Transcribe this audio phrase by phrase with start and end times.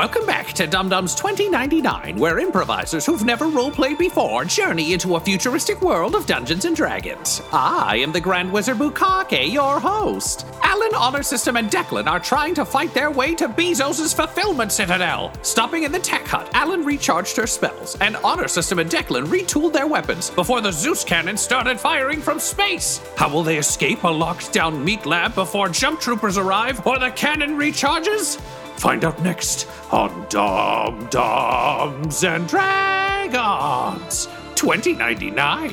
[0.00, 5.20] Welcome back to Dumb Dumbs 2099, where improvisers who've never roleplayed before journey into a
[5.20, 7.42] futuristic world of Dungeons and Dragons.
[7.52, 10.46] I am the Grand Wizard Bukake, your host.
[10.62, 15.34] Alan, Honor System, and Declan are trying to fight their way to Bezos' fulfillment citadel.
[15.42, 19.74] Stopping in the tech hut, Alan recharged her spells, and Honor System and Declan retooled
[19.74, 23.02] their weapons before the Zeus cannon started firing from space.
[23.16, 27.10] How will they escape a locked down meat lab before jump troopers arrive or the
[27.10, 28.40] cannon recharges?
[28.80, 35.70] Find out next on Dumb Dumbs and Dragons 2099.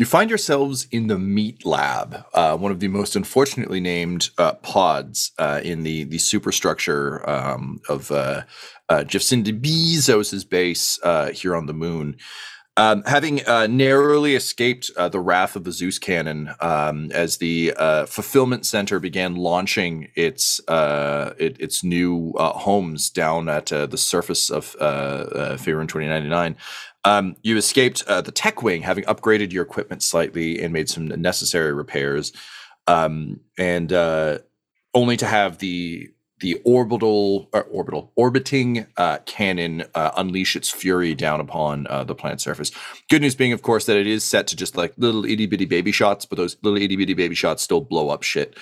[0.00, 4.54] You find yourselves in the Meat Lab, uh, one of the most unfortunately named uh,
[4.54, 8.42] pods uh, in the the superstructure um, of uh,
[8.88, 12.16] uh, Jephson Bezos' base uh, here on the moon.
[12.76, 17.74] Um, having uh, narrowly escaped uh, the wrath of the Zeus cannon um, as the
[17.76, 23.86] uh, fulfillment center began launching its uh, it, its new uh, homes down at uh,
[23.86, 26.56] the surface of uh, Faerun 2099,
[27.04, 31.72] um, you escaped the tech wing, having upgraded your equipment slightly and made some necessary
[31.72, 32.32] repairs,
[32.86, 33.92] um, and
[34.94, 36.08] only to have the
[36.40, 42.14] the orbital uh, orbital orbiting uh, cannon uh, unleash its fury down upon uh, the
[42.14, 42.72] planet's surface.
[43.08, 45.66] Good news being, of course, that it is set to just like little itty bitty
[45.66, 48.56] baby shots, but those little itty bitty baby shots still blow up shit.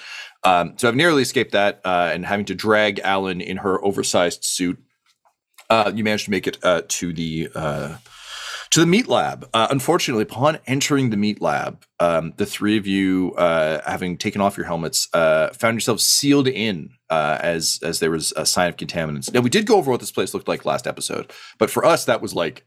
[0.45, 4.45] Um, so I've nearly escaped that, uh, and having to drag Alan in her oversized
[4.45, 4.79] suit.
[5.71, 6.59] Uh, you managed to make it
[6.89, 7.49] to the
[8.71, 9.49] to the meat lab.
[9.55, 14.41] Uh, unfortunately, upon entering the meat lab, um, the three of you, uh, having taken
[14.41, 18.69] off your helmets, uh, found yourselves sealed in uh, as as there was a sign
[18.69, 19.33] of contaminants.
[19.33, 22.05] Now, we did go over what this place looked like last episode, but for us,
[22.05, 22.65] that was like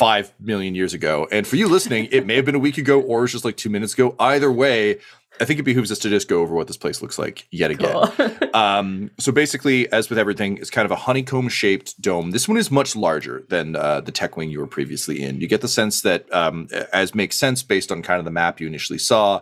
[0.00, 1.28] five million years ago.
[1.30, 3.68] And for you listening, it may have been a week ago or just like two
[3.68, 4.14] minutes ago.
[4.18, 4.98] Either way,
[5.40, 7.70] I think it behooves us to just go over what this place looks like yet
[7.70, 8.08] again.
[8.08, 8.30] Cool.
[8.54, 12.30] um, so basically, as with everything, it's kind of a honeycomb shaped dome.
[12.30, 15.40] This one is much larger than uh, the tech wing you were previously in.
[15.40, 18.60] You get the sense that, um, as makes sense based on kind of the map
[18.60, 19.40] you initially saw,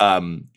[0.00, 0.48] um,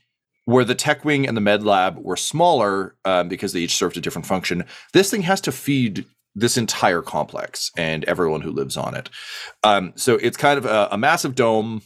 [0.46, 3.98] where the tech wing and the med lab were smaller um, because they each served
[3.98, 4.64] a different function.
[4.94, 9.10] This thing has to feed this entire complex and everyone who lives on it.
[9.64, 11.82] Um, so it's kind of a, a massive dome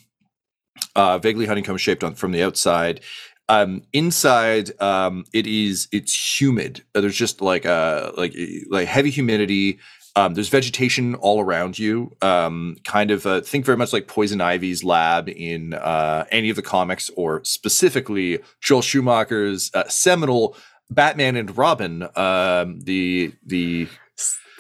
[0.96, 3.02] uh, vaguely honeycomb shaped on from the outside.
[3.50, 6.84] Um, inside, um, it is it's humid.
[6.96, 8.36] Uh, there's just like uh like
[8.70, 9.80] like heavy humidity.
[10.16, 12.12] Um, there's vegetation all around you.
[12.22, 16.56] Um, kind of uh, think very much like Poison Ivy's lab in uh, any of
[16.56, 20.56] the comics, or specifically Joel Schumacher's uh, seminal
[20.90, 22.04] Batman and Robin.
[22.16, 23.88] Um, the the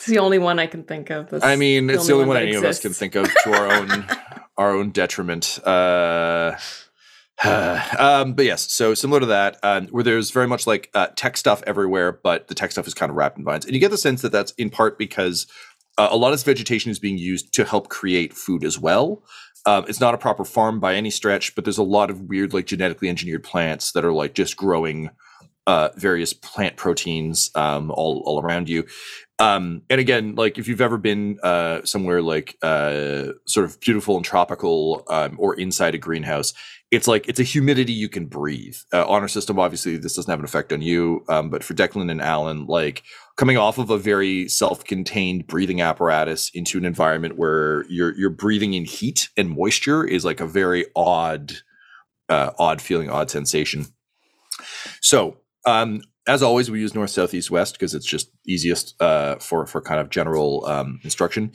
[0.02, 1.30] it's the only one I can think of.
[1.30, 2.64] That's I mean, it's the only, one, one any exists.
[2.64, 4.06] of us can think of to our own
[4.58, 5.60] our own detriment.
[5.64, 6.58] Uh,
[8.00, 11.38] um, but yes, so similar to that, um, where there's very much like uh, tech
[11.38, 13.92] stuff everywhere, but the tech stuff is kind of wrapped in vines, and you get
[13.92, 15.46] the sense that that's in part because
[16.00, 19.24] uh, a lot of this vegetation is being used to help create food as well.
[19.68, 22.56] Um, it's not a proper farm by any stretch, but there's a lot of weird,
[22.56, 25.12] like genetically engineered plants that are like just growing
[25.68, 28.86] uh, various plant proteins um, all all around you.
[29.40, 34.16] Um, and again, like if you've ever been uh, somewhere like uh, sort of beautiful
[34.16, 36.54] and tropical, um, or inside a greenhouse,
[36.92, 38.76] it's like it's a humidity you can breathe.
[38.94, 42.12] Uh, honor system, obviously, this doesn't have an effect on you, um, but for Declan
[42.12, 43.02] and Alan, like
[43.36, 48.76] coming off of a very self-contained breathing apparatus into an environment where you're you're breathing
[48.76, 51.54] in heat and moisture is like a very odd,
[52.30, 53.88] uh, odd feeling, odd sensation.
[55.02, 59.36] So um, as always, we use north, south, east, west because it's just easiest uh,
[59.38, 61.52] for for kind of general um, instruction.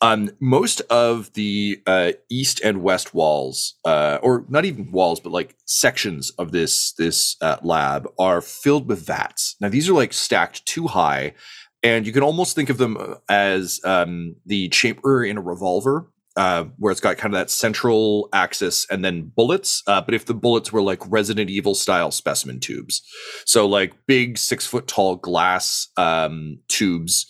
[0.00, 5.32] Um, most of the uh, east and west walls, uh, or not even walls, but
[5.32, 9.56] like sections of this this uh, lab, are filled with vats.
[9.60, 11.34] Now these are like stacked too high,
[11.82, 16.64] and you can almost think of them as um, the chamber in a revolver uh,
[16.78, 19.82] where it's got kind of that central axis and then bullets.
[19.88, 23.02] Uh, but if the bullets were like Resident Evil style specimen tubes,
[23.44, 27.26] so like big six foot tall glass um, tubes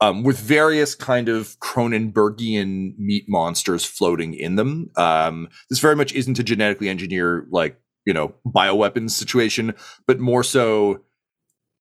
[0.00, 4.90] um, with various kind of Cronenbergian meat monsters floating in them.
[4.96, 9.74] Um, this very much isn't a genetically engineered like you know bioweapons situation,
[10.06, 11.02] but more so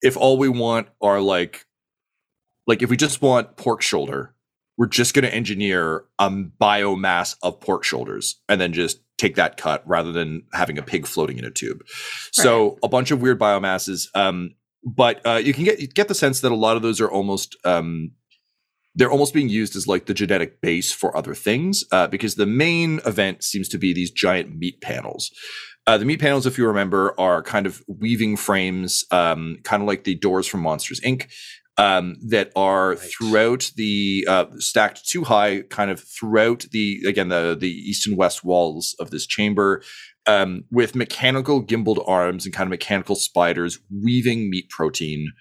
[0.01, 1.65] if all we want are like
[2.67, 4.34] like if we just want pork shoulder
[4.77, 9.57] we're just going to engineer a biomass of pork shoulders and then just take that
[9.57, 11.81] cut rather than having a pig floating in a tube.
[11.81, 11.89] Right.
[12.31, 14.07] So a bunch of weird biomasses.
[14.13, 17.01] Um, but uh, you can get you get the sense that a lot of those
[17.01, 18.11] are almost um,
[18.93, 22.45] they're almost being used as like the genetic base for other things uh, because the
[22.45, 25.31] main event seems to be these giant meat panels.
[25.87, 29.87] Uh, the meat panels, if you remember, are kind of weaving frames, um, kind of
[29.87, 31.27] like the doors from Monsters Inc
[31.77, 32.99] um, that are right.
[32.99, 38.17] throughout the uh, stacked too high, kind of throughout the again the the east and
[38.17, 39.81] west walls of this chamber,
[40.25, 45.31] um, with mechanical gimbaled arms and kind of mechanical spiders weaving meat protein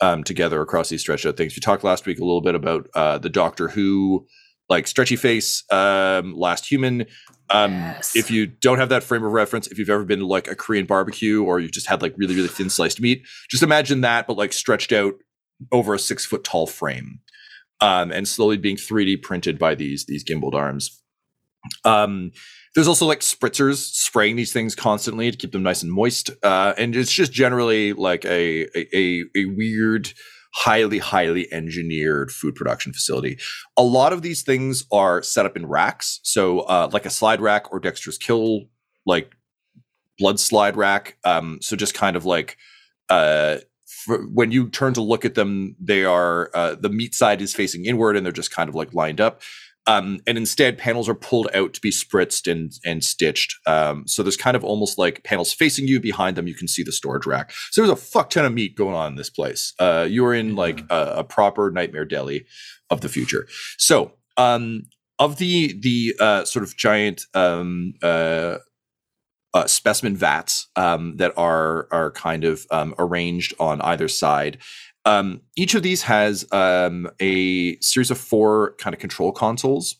[0.00, 1.54] um, together across these stretched out things.
[1.54, 4.26] We talked last week a little bit about uh, the Doctor Who
[4.68, 7.06] like stretchy face, um, last human.
[7.50, 8.16] Um, yes.
[8.16, 10.56] If you don't have that frame of reference, if you've ever been to like a
[10.56, 14.26] Korean barbecue or you've just had like really, really thin sliced meat, just imagine that,
[14.26, 15.14] but like stretched out
[15.72, 17.20] over a six foot tall frame,
[17.80, 21.02] um, and slowly being 3D printed by these these gimbaled arms.
[21.84, 22.32] Um,
[22.74, 26.74] there's also like spritzers spraying these things constantly to keep them nice and moist, uh,
[26.76, 30.12] and it's just generally like a a, a weird
[30.54, 33.38] highly, highly engineered food production facility.
[33.76, 36.20] A lot of these things are set up in racks.
[36.22, 38.66] So, uh, like a slide rack or Dexter's Kill,
[39.04, 39.32] like
[40.18, 41.16] blood slide rack.
[41.24, 42.56] Um, so just kind of like
[43.10, 43.56] uh,
[44.06, 47.84] when you turn to look at them, they are uh, the meat side is facing
[47.84, 49.42] inward, and they're just kind of like lined up.
[49.86, 53.56] Um, and instead, panels are pulled out to be spritzed and and stitched.
[53.66, 56.00] Um, so there's kind of almost like panels facing you.
[56.00, 57.52] Behind them, you can see the storage rack.
[57.70, 59.74] So there's a fuck ton of meat going on in this place.
[59.78, 62.46] Uh, you're in like a, a, proper nightmare deli
[62.90, 63.46] of the future.
[63.76, 64.84] So um,
[65.18, 68.58] of the the uh, sort of giant um, uh,
[69.54, 74.58] uh, specimen vats um, that are are kind of um, arranged on either side.
[75.06, 79.96] Um, each of these has um, a series of four kind of control consoles.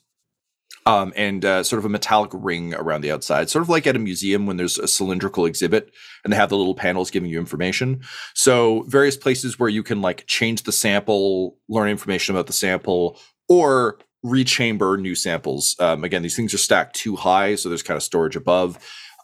[0.87, 3.97] Um, and uh, sort of a metallic ring around the outside, sort of like at
[3.97, 5.91] a museum when there's a cylindrical exhibit
[6.23, 8.03] and they have the little panels giving you information.
[8.35, 13.19] So, various places where you can like change the sample, learn information about the sample,
[13.49, 15.75] or rechamber new samples.
[15.79, 18.79] Um, again, these things are stacked too high, so there's kind of storage above.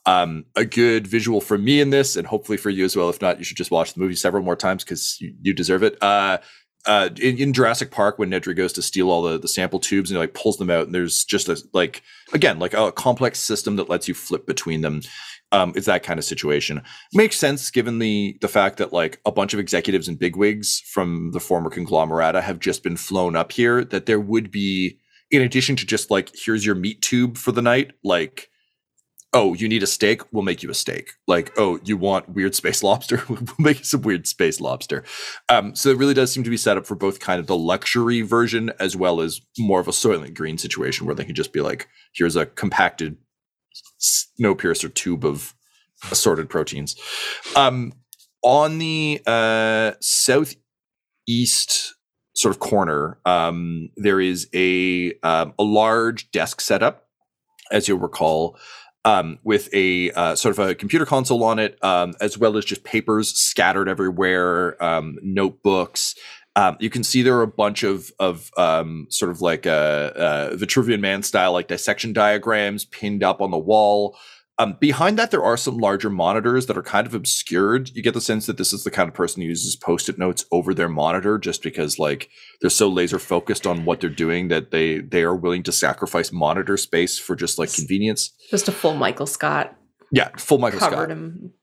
[0.06, 3.10] Um, a good visual for me in this, and hopefully for you as well.
[3.10, 5.82] If not, you should just watch the movie several more times because you, you, deserve
[5.82, 6.02] it.
[6.02, 6.38] Uh,
[6.86, 10.10] uh, in, in, Jurassic Park, when Nedry goes to steal all the, the sample tubes
[10.10, 12.02] and he like pulls them out, and there's just a like
[12.32, 15.02] again like a complex system that lets you flip between them.
[15.52, 16.80] Um, it's that kind of situation.
[17.12, 21.32] Makes sense given the the fact that like a bunch of executives and bigwigs from
[21.32, 23.84] the former conglomerata have just been flown up here.
[23.84, 24.98] That there would be,
[25.30, 28.49] in addition to just like here's your meat tube for the night, like
[29.32, 30.22] oh, you need a steak?
[30.32, 31.12] We'll make you a steak.
[31.28, 33.22] Like, oh, you want weird space lobster?
[33.28, 35.04] we'll make you some weird space lobster.
[35.48, 37.56] Um, so it really does seem to be set up for both kind of the
[37.56, 41.52] luxury version as well as more of a Soylent Green situation where they can just
[41.52, 43.16] be like, here's a compacted
[44.00, 45.54] Snowpiercer tube of
[46.10, 46.96] assorted proteins.
[47.54, 47.92] Um,
[48.42, 51.94] on the uh, southeast
[52.34, 57.06] sort of corner, um, there is a um, a large desk setup,
[57.70, 58.58] as you'll recall,
[59.04, 62.64] um, with a uh, sort of a computer console on it, um, as well as
[62.64, 66.14] just papers scattered everywhere, um, notebooks.
[66.56, 70.50] Um, you can see there are a bunch of of um, sort of like a,
[70.52, 74.18] a Vitruvian Man style like dissection diagrams pinned up on the wall.
[74.60, 77.88] Um, behind that, there are some larger monitors that are kind of obscured.
[77.96, 80.44] You get the sense that this is the kind of person who uses post-it notes
[80.52, 82.28] over their monitor, just because like
[82.60, 86.30] they're so laser focused on what they're doing that they they are willing to sacrifice
[86.30, 88.34] monitor space for just like convenience.
[88.50, 89.74] Just a full Michael Scott.
[90.12, 91.08] Yeah, full Michael Scott.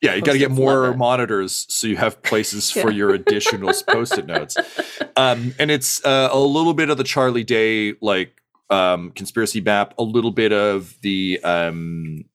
[0.02, 2.82] Yeah, you got to get more monitors so you have places yeah.
[2.82, 4.58] for your additional post-it notes.
[5.16, 9.94] Um, and it's uh, a little bit of the Charlie Day like um, conspiracy map,
[10.00, 12.26] a little bit of the um,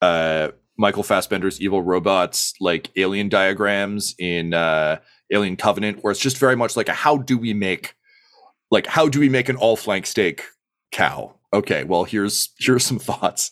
[0.00, 4.98] uh, Michael Fassbender's evil robots like alien diagrams in uh,
[5.32, 7.94] Alien Covenant, where it's just very much like a how do we make
[8.70, 10.44] like how do we make an all flank steak
[10.92, 11.34] cow?
[11.52, 13.50] Okay, well here's here's some thoughts.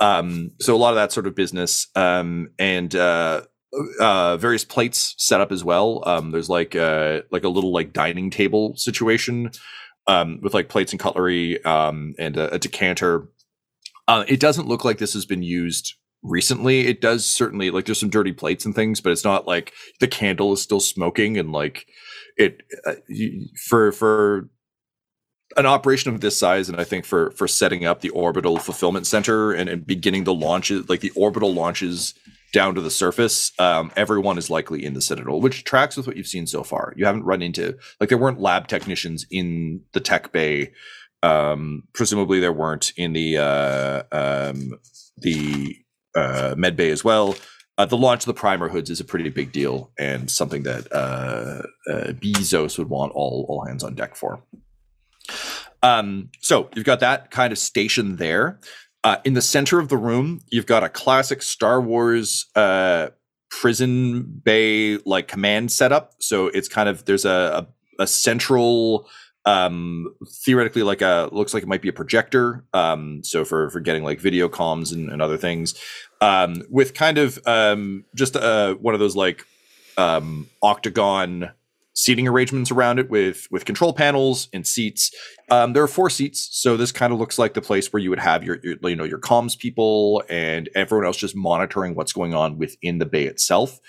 [0.00, 3.42] Um, so a lot of that sort of business, um, and uh,
[4.00, 6.02] uh, various plates set up as well.
[6.06, 9.50] Um, there's like a like a little like dining table situation
[10.06, 13.28] um, with like plates and cutlery um, and a, a decanter.
[14.08, 16.88] Uh, it doesn't look like this has been used recently.
[16.88, 20.08] It does certainly like there's some dirty plates and things, but it's not like the
[20.08, 21.86] candle is still smoking and like
[22.36, 22.94] it uh,
[23.68, 24.48] for for
[25.56, 29.06] an operation of this size and i think for for setting up the orbital fulfillment
[29.06, 32.14] center and, and beginning the launches like the orbital launches
[32.52, 36.16] down to the surface um, everyone is likely in the citadel which tracks with what
[36.16, 40.00] you've seen so far you haven't run into like there weren't lab technicians in the
[40.00, 40.70] tech bay
[41.22, 44.78] um, presumably there weren't in the uh, um,
[45.16, 45.76] the
[46.14, 47.34] uh, med bay as well
[47.78, 50.92] uh, the launch of the primer hoods is a pretty big deal and something that
[50.92, 54.42] uh, uh, Bezos would want all all hands on deck for.
[55.84, 58.58] Um, so you've got that kind of station there.
[59.04, 63.10] Uh, in the center of the room, you've got a classic Star Wars uh,
[63.48, 66.14] prison bay like command setup.
[66.18, 69.08] So it's kind of there's a, a, a central
[69.48, 70.14] um
[70.44, 74.04] theoretically like a looks like it might be a projector um so for for getting
[74.04, 75.74] like video comms and, and other things
[76.20, 79.46] um with kind of um just uh one of those like
[79.96, 81.50] um octagon
[81.98, 85.10] seating arrangements around it with with control panels and seats.
[85.50, 88.08] Um, there are four seats, so this kind of looks like the place where you
[88.10, 92.12] would have your, your, you know your comms people and everyone else just monitoring what's
[92.12, 93.80] going on within the bay itself.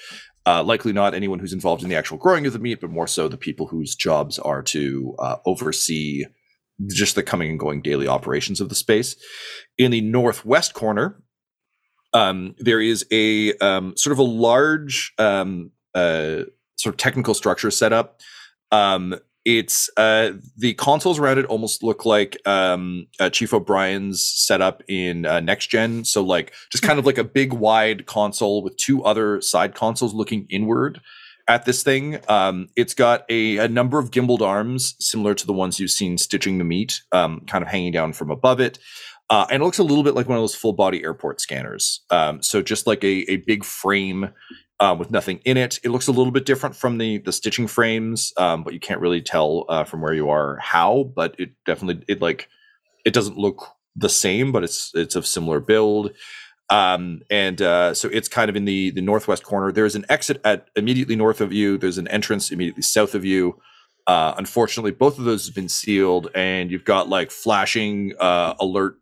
[0.50, 3.06] Uh, likely not anyone who's involved in the actual growing of the meat, but more
[3.06, 6.26] so the people whose jobs are to uh, oversee
[6.88, 9.16] just the coming and going daily operations of the space.
[9.78, 11.22] In the northwest corner,
[12.14, 16.46] um, there is a um, sort of a large um, uh,
[16.78, 18.20] sort of technical structure set up.
[19.50, 25.26] It's uh, the consoles around it almost look like um, uh, Chief O'Brien's setup in
[25.26, 26.06] uh, next gen.
[26.06, 30.14] So like just kind of like a big wide console with two other side consoles
[30.14, 31.02] looking inward
[31.48, 32.20] at this thing.
[32.28, 36.20] Um, it's got a, a, number of gimbaled arms similar to the ones you've seen
[36.20, 38.78] stitching the meat, um, kind of hanging down from above it.
[39.32, 42.02] Uh, and it looks a little bit like one of those full body airport scanners.
[42.12, 44.30] Um, so just like a, a big frame
[44.80, 45.80] uh, with nothing in it.
[45.84, 49.02] It looks a little bit different from the the stitching frames, um, but you can't
[49.02, 51.12] really tell uh, from where you are how.
[51.16, 52.50] But it definitely it like
[53.06, 56.12] it doesn't look the same, but it's it's of similar build.
[56.70, 59.72] Um, and uh, so it's kind of in the the northwest corner.
[59.72, 61.78] There's an exit at immediately north of you.
[61.78, 63.60] There's an entrance immediately south of you.
[64.08, 68.98] Uh, unfortunately, both of those have been sealed, and you've got like flashing uh, alert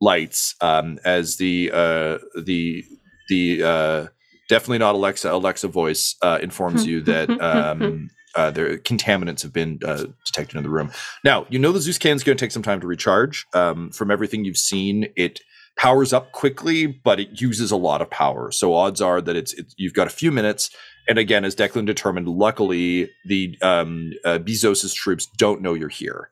[0.00, 2.84] lights um, as the uh, the
[3.28, 4.10] the
[4.52, 5.32] definitely not Alexa.
[5.32, 10.62] Alexa voice uh, informs you that um, uh, there contaminants have been uh, detected in
[10.62, 10.92] the room.
[11.24, 13.46] Now you know the Zeus can is going to take some time to recharge.
[13.54, 15.40] Um, from everything you've seen, it
[15.76, 18.50] powers up quickly, but it uses a lot of power.
[18.50, 20.68] So odds are that it's, it's you've got a few minutes.
[21.08, 26.28] And again, as Declan determined, luckily the um, uh, Bezos's troops don't know you're here.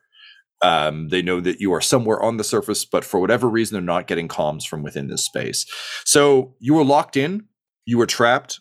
[0.62, 3.82] Um, they know that you are somewhere on the surface, but for whatever reason, they're
[3.82, 5.64] not getting comms from within this space.
[6.04, 7.46] So you are locked in
[7.84, 8.60] you were trapped.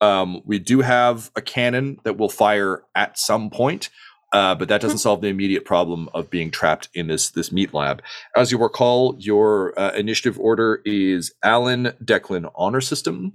[0.00, 3.90] Um, we do have a cannon that will fire at some point,
[4.32, 5.02] uh, but that doesn't hmm.
[5.02, 8.02] solve the immediate problem of being trapped in this this meat lab.
[8.36, 13.32] As you recall, your uh, initiative order is Alan Declan Honor System.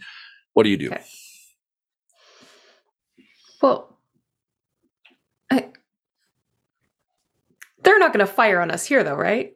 [0.53, 0.87] What do you do?
[0.87, 1.03] Okay.
[3.61, 3.97] Well,
[5.51, 5.69] I,
[7.83, 9.54] they're not going to fire on us here, though, right?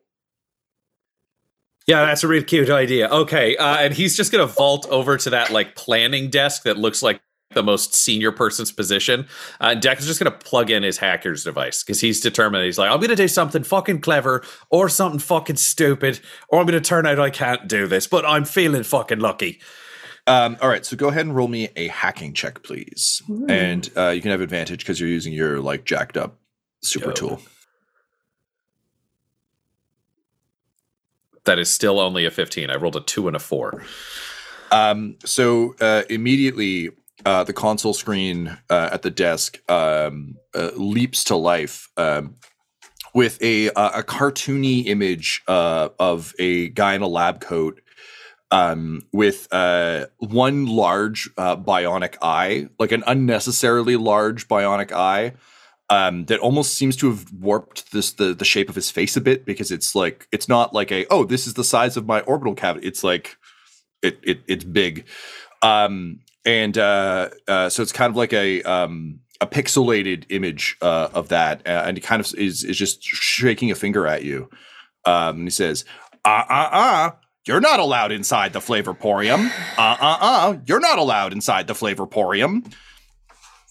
[1.90, 3.10] Yeah, that's a really cute idea.
[3.10, 7.02] Okay, uh, and he's just gonna vault over to that like planning desk that looks
[7.02, 7.20] like
[7.56, 9.22] the most senior person's position.
[9.60, 12.64] Uh, and Deck is just gonna plug in his hacker's device because he's determined.
[12.64, 16.20] He's like, I'm gonna do something fucking clever or something fucking stupid,
[16.50, 19.60] or I'm gonna turn out I can't do this, but I'm feeling fucking lucky.
[20.28, 23.48] Um, all right, so go ahead and roll me a hacking check, please, Ooh.
[23.50, 26.38] and uh, you can have advantage because you're using your like jacked up
[26.84, 27.14] super Yo.
[27.14, 27.42] tool.
[31.50, 32.70] That is still only a 15.
[32.70, 33.84] I rolled a two and a four.
[34.72, 36.92] Um, so uh, immediately,
[37.26, 42.36] uh, the console screen uh, at the desk um, uh, leaps to life um,
[43.16, 47.82] with a a cartoony image uh, of a guy in a lab coat
[48.52, 55.34] um, with uh, one large bionic eye, like an unnecessarily large bionic eye
[55.90, 59.22] um, that almost seems to have warped this the the shape of his face a
[59.22, 62.22] bit because it's like it's not like a oh this is the size of my
[62.22, 62.88] orbital cavity.
[62.88, 63.38] It's like
[64.02, 65.08] it, it it's big,
[65.62, 71.10] um, and uh, uh, so it's kind of like a um, a pixelated image uh,
[71.14, 74.50] of that, uh, and he kind of is is just shaking a finger at you.
[75.06, 75.86] Um, and he says,
[76.24, 77.18] "Ah ah ah,
[77.48, 79.50] You're not allowed inside the Flavorporium.
[79.78, 80.58] Uh uh uh.
[80.66, 82.72] You're not allowed inside the Flavorporium.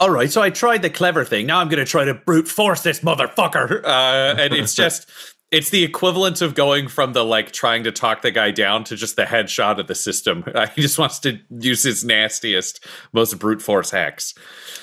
[0.00, 1.46] All right, so I tried the clever thing.
[1.46, 3.82] Now I'm going to try to brute force this motherfucker.
[3.82, 5.10] Uh, and it's just,
[5.50, 8.96] it's the equivalent of going from the like trying to talk the guy down to
[8.96, 10.44] just the headshot of the system.
[10.54, 14.34] Uh, he just wants to use his nastiest, most brute force hacks.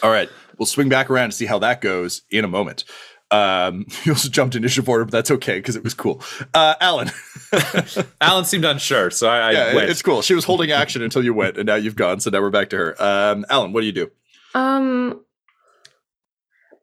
[0.03, 2.83] All right, we'll swing back around to see how that goes in a moment.
[3.31, 6.21] Um, you also jumped initiative order, but that's okay because it was cool.
[6.53, 7.09] Uh, Alan,
[8.19, 9.89] Alan seemed unsure, so I, I yeah, went.
[9.89, 10.21] it's cool.
[10.21, 12.19] She was holding action until you went, and now you've gone.
[12.19, 13.01] So now we're back to her.
[13.01, 14.11] Um, Alan, what do you do?
[14.55, 15.21] Um.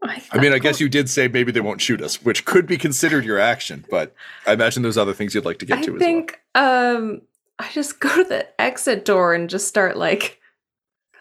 [0.04, 2.66] I, I mean, I guess you did say maybe they won't shoot us, which could
[2.66, 4.12] be considered your action, but
[4.46, 7.22] I imagine there's other things you'd like to get I to as think um
[7.58, 10.40] I just go to the exit door and just start like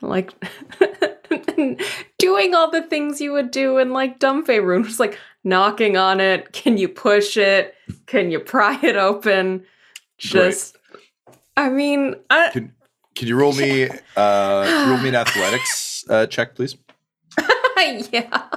[0.01, 0.31] like
[2.17, 6.19] doing all the things you would do in like Dumbfay room, just like knocking on
[6.19, 6.51] it.
[6.51, 7.75] Can you push it?
[8.07, 9.63] Can you pry it open?
[10.17, 10.77] Just
[11.55, 12.49] I mean, I.
[12.51, 12.73] Can,
[13.13, 16.75] can you roll me uh, roll me an athletics uh, check, please?
[18.11, 18.47] yeah.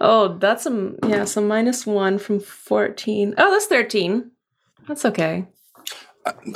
[0.00, 3.34] Oh, that's a yeah, so minus one from fourteen.
[3.38, 4.32] Oh, that's thirteen.
[4.88, 5.46] That's okay.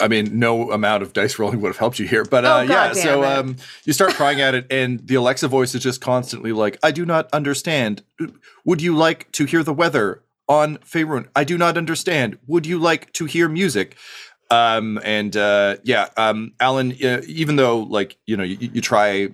[0.01, 2.61] I mean, no amount of dice rolling would have helped you here, but uh, Oh,
[2.63, 2.93] yeah.
[2.93, 6.79] So um, you start crying at it, and the Alexa voice is just constantly like,
[6.83, 8.03] "I do not understand.
[8.65, 11.29] Would you like to hear the weather on Faerun?
[11.35, 12.39] I do not understand.
[12.47, 13.97] Would you like to hear music?"
[14.51, 19.29] Um, and uh, yeah, um, Alan, uh, even though like you know you, you try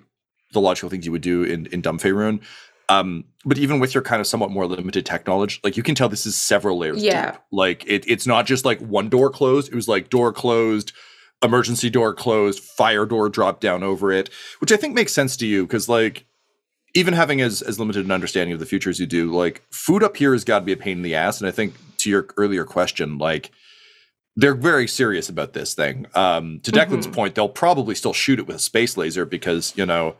[0.52, 2.40] the logical things you would do in in Dumb Faerun,
[2.88, 5.94] um, but even with your kind of somewhat more limited tech knowledge, like you can
[5.94, 7.32] tell this is several layers Yeah.
[7.32, 7.40] deep.
[7.50, 9.72] Like it, it's not just like one door closed.
[9.72, 10.92] It was like door closed,
[11.42, 15.46] emergency door closed, fire door dropped down over it, which I think makes sense to
[15.46, 16.26] you because like
[16.94, 20.02] even having as as limited an understanding of the future as you do, like food
[20.02, 21.40] up here has got to be a pain in the ass.
[21.40, 23.50] And I think to your earlier question, like
[24.36, 26.06] they're very serious about this thing.
[26.14, 27.12] Um, to Declan's Mhm.
[27.12, 30.16] point, they'll probably still shoot it with a space laser because you know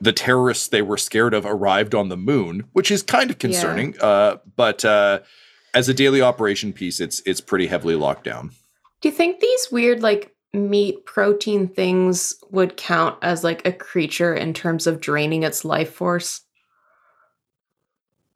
[0.00, 3.94] the terrorists they were scared of arrived on the moon, which is kind of concerning.
[4.00, 5.18] Uh, but uh,
[5.74, 8.52] as a daily operation piece, it's it's pretty heavily locked down.
[9.00, 14.34] Do you think these weird like meat protein things would count as like a creature
[14.34, 16.40] in terms of draining its life force?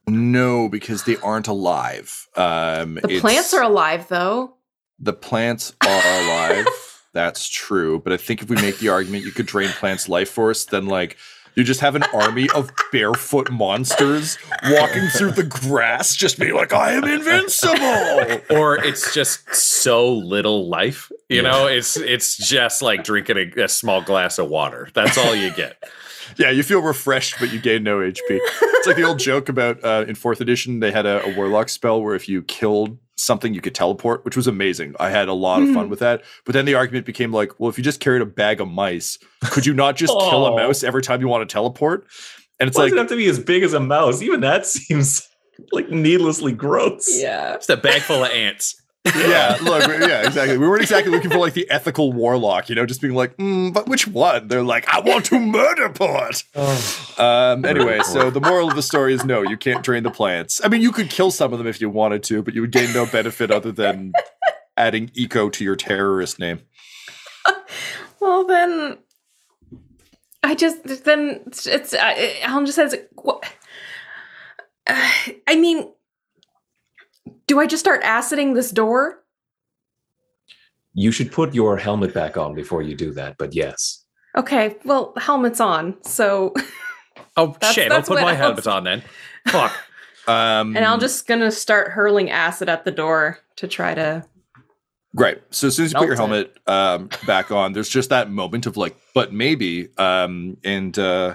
[0.07, 2.29] No, because they aren't alive.
[2.37, 4.57] Um, The plants are alive though.
[4.99, 6.67] The plants are alive.
[7.13, 10.31] That's true, but I think if we make the argument you could drain plants' life
[10.31, 11.17] force, then like
[11.55, 16.73] you just have an army of barefoot monsters walking through the grass, just being like,
[16.73, 21.11] "I am invincible." or it's just so little life.
[21.29, 24.89] You know, it's it's just like drinking a, a small glass of water.
[24.95, 25.83] That's all you get.
[26.39, 28.19] Yeah, you feel refreshed, but you gain no HP.
[28.31, 31.69] It's like the old joke about uh, in fourth edition, they had a, a warlock
[31.69, 34.95] spell where if you killed something, you could teleport, which was amazing.
[34.99, 35.91] I had a lot of fun hmm.
[35.91, 36.23] with that.
[36.45, 39.19] But then the argument became like, well, if you just carried a bag of mice,
[39.45, 40.57] could you not just kill a Oh.
[40.57, 42.07] mouse every time you want to teleport?
[42.61, 44.23] And it's Why like, does it have to be as big as a mouse?
[44.23, 45.29] Even that seems
[45.73, 47.09] like needlessly gross.
[47.11, 47.55] Yeah.
[47.55, 48.81] Just a bag full of ants.
[49.05, 50.57] Yeah, look, yeah, exactly.
[50.57, 53.73] We weren't exactly looking for like the ethical warlock, you know, just being like, mm,
[53.73, 54.49] but which one?
[54.49, 56.43] They're like, I want to murder port.
[57.19, 60.61] Um, anyway, so the moral of the story is no, you can't drain the plants.
[60.65, 62.73] I mean, you could kill some of them if you wanted to, but you would
[62.73, 64.13] gain no benefit other than
[64.77, 66.61] adding eco to your terrorist name.
[68.21, 68.97] Well then,
[70.43, 73.45] I just then it's, it's uh, Alan just says, what?
[74.87, 75.11] Uh,
[75.47, 75.93] I mean,
[77.47, 79.21] do I just start aciding this door?
[80.95, 84.05] You should put your helmet back on before you do that, but yes.
[84.37, 86.55] Okay, well, helmet's on, so
[87.37, 87.89] Oh That's- shit!
[87.89, 89.03] that's I'll put my else- helmet on then.
[89.49, 89.73] Fuck.
[90.27, 94.25] Um, and I'm just gonna start hurling acid at the door to try to.
[95.13, 95.43] Right.
[95.51, 98.65] So as soon as you put your helmet um, back on, there's just that moment
[98.65, 101.35] of like, but maybe, um, and uh,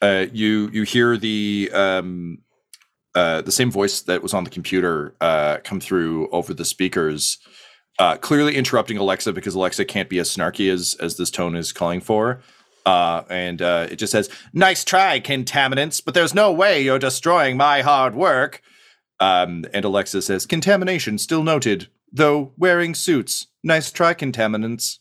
[0.00, 2.38] uh, you you hear the um,
[3.14, 7.38] uh, the same voice that was on the computer uh, come through over the speakers,
[7.98, 11.72] uh, clearly interrupting Alexa because Alexa can't be as snarky as as this tone is
[11.72, 12.40] calling for.
[12.86, 17.56] Uh, and uh, it just says, "Nice try, contaminants, but there's no way you're destroying
[17.56, 18.60] my hard work."
[19.20, 23.46] Um, and Alexa says, "Contamination still noted, though wearing suits.
[23.62, 24.98] Nice try, contaminants."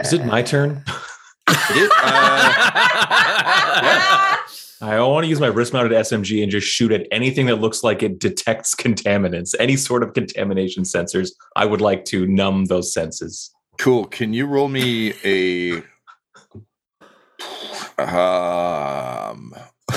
[0.00, 0.82] Is it my turn?
[1.48, 2.96] It is, uh,
[4.90, 7.82] I want to use my wrist mounted SMG and just shoot at anything that looks
[7.82, 11.30] like it detects contaminants, any sort of contamination sensors.
[11.56, 13.50] I would like to numb those senses.
[13.78, 14.04] cool.
[14.06, 15.82] Can you roll me a
[17.98, 19.54] um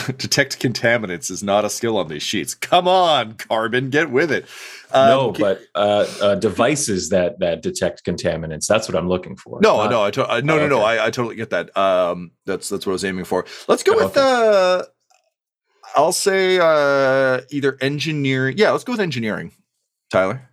[0.18, 2.54] detect contaminants is not a skill on these sheets.
[2.56, 4.46] Come on, carbon, get with it.
[4.92, 8.68] Um, no, but uh, uh, devices that that detect contaminants.
[8.68, 9.60] That's what I'm looking for.
[9.62, 10.78] no, Not- no, I to- I, no, Oh, no, no.
[10.78, 11.00] okay.
[11.00, 11.76] I, I totally get that.
[11.78, 13.46] Um, that's that's what I was aiming for.
[13.68, 14.84] Let's go with uh,
[15.96, 18.56] I'll say uh, either engineering.
[18.58, 19.52] Yeah, let's go with engineering,
[20.12, 20.50] Tyler,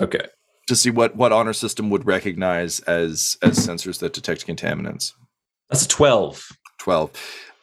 [0.00, 0.26] Okay.
[0.66, 5.12] to see what what honor system would recognize as as sensors that detect contaminants.
[5.70, 6.48] That's a 12.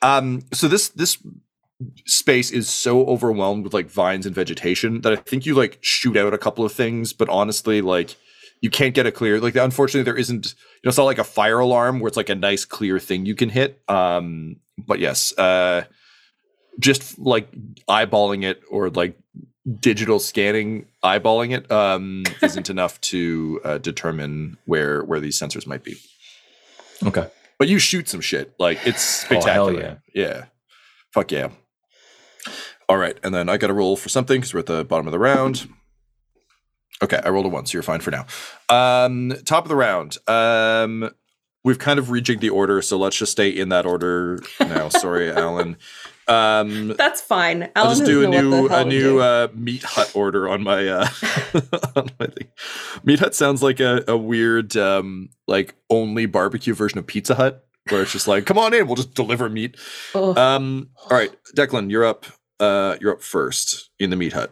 [0.05, 1.17] 12 um so this this
[2.05, 6.15] space is so overwhelmed with like vines and vegetation that i think you like shoot
[6.15, 8.15] out a couple of things but honestly like
[8.61, 10.51] you can't get a clear like unfortunately there isn't you
[10.85, 13.35] know it's not like a fire alarm where it's like a nice clear thing you
[13.35, 15.83] can hit um but yes uh
[16.79, 17.51] just like
[17.89, 19.17] eyeballing it or like
[19.79, 25.83] digital scanning eyeballing it um isn't enough to uh, determine where where these sensors might
[25.83, 25.97] be
[27.03, 27.27] Okay.
[27.59, 28.53] But you shoot some shit.
[28.59, 30.01] Like it's Oh, hell spectacular.
[30.13, 30.45] yeah.
[31.13, 31.49] Fuck yeah.
[32.89, 33.17] All right.
[33.23, 35.19] And then I got to roll for something because we're at the bottom of the
[35.19, 35.67] round.
[37.01, 37.19] Okay.
[37.23, 38.25] I rolled a one, so you're fine for now.
[38.69, 40.17] Um, top of the round.
[40.27, 41.09] Um,
[41.63, 44.89] we've kind of rejigged the order, so let's just stay in that order now.
[44.89, 45.77] Sorry, Alan.
[46.27, 47.63] Um, That's fine.
[47.63, 51.07] Alan I'll just do a new a new uh, meat hut order on my uh,
[51.95, 52.47] on my thing.
[53.03, 57.65] Meat hut sounds like a, a weird um, like only barbecue version of Pizza Hut,
[57.89, 59.77] where it's just like, come on in, we'll just deliver meat.
[60.15, 60.37] Ugh.
[60.37, 62.25] Um, all right, Declan, you're up.
[62.59, 64.51] Uh, you're up first in the meat hut.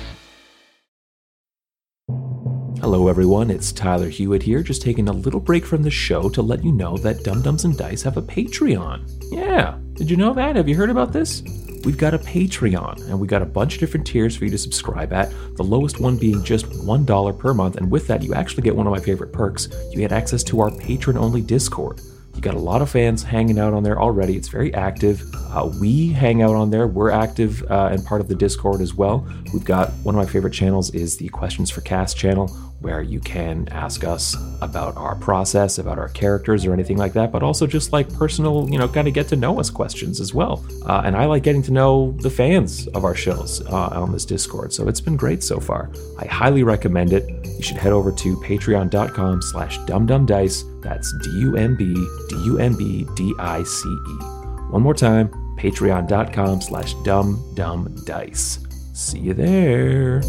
[2.91, 3.49] Hello, everyone.
[3.49, 6.73] It's Tyler Hewitt here, just taking a little break from the show to let you
[6.73, 9.09] know that Dumb Dumbs and Dice have a Patreon.
[9.31, 10.57] Yeah, did you know that?
[10.57, 11.41] Have you heard about this?
[11.85, 14.57] We've got a Patreon, and we got a bunch of different tiers for you to
[14.57, 17.77] subscribe at, the lowest one being just $1 per month.
[17.77, 19.69] And with that, you actually get one of my favorite perks.
[19.91, 22.01] You get access to our patron only Discord.
[22.35, 24.35] You got a lot of fans hanging out on there already.
[24.35, 25.23] It's very active.
[25.33, 26.87] Uh, we hang out on there.
[26.87, 29.25] We're active uh, and part of the Discord as well.
[29.53, 32.49] We've got one of my favorite channels is the Questions for Cast channel,
[32.81, 37.31] where you can ask us about our process, about our characters, or anything like that.
[37.31, 40.33] But also just like personal, you know, kind of get to know us questions as
[40.33, 40.65] well.
[40.85, 44.25] Uh, and I like getting to know the fans of our shows uh, on this
[44.25, 44.73] Discord.
[44.73, 45.91] So it's been great so far.
[46.19, 47.29] I highly recommend it.
[47.45, 50.81] You should head over to patreon.com slash dumbdumbdice.
[50.81, 51.93] That's D-U-M-B,
[52.29, 53.91] D-U-M-B-D-I-C-E.
[54.71, 58.67] One more time, patreon.com slash dumbdumbdice.
[58.95, 60.21] See you there.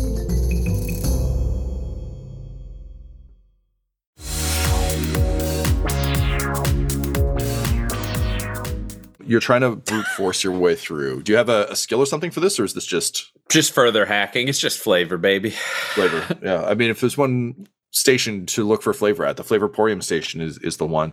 [9.33, 11.23] You're trying to brute force your way through.
[11.23, 13.73] Do you have a, a skill or something for this, or is this just Just
[13.73, 14.49] further hacking.
[14.49, 15.51] It's just flavor, baby.
[15.51, 16.39] flavor?
[16.43, 20.41] yeah, I mean, if there's one station to look for flavor at, the Flavorporium station
[20.41, 21.13] is is the one.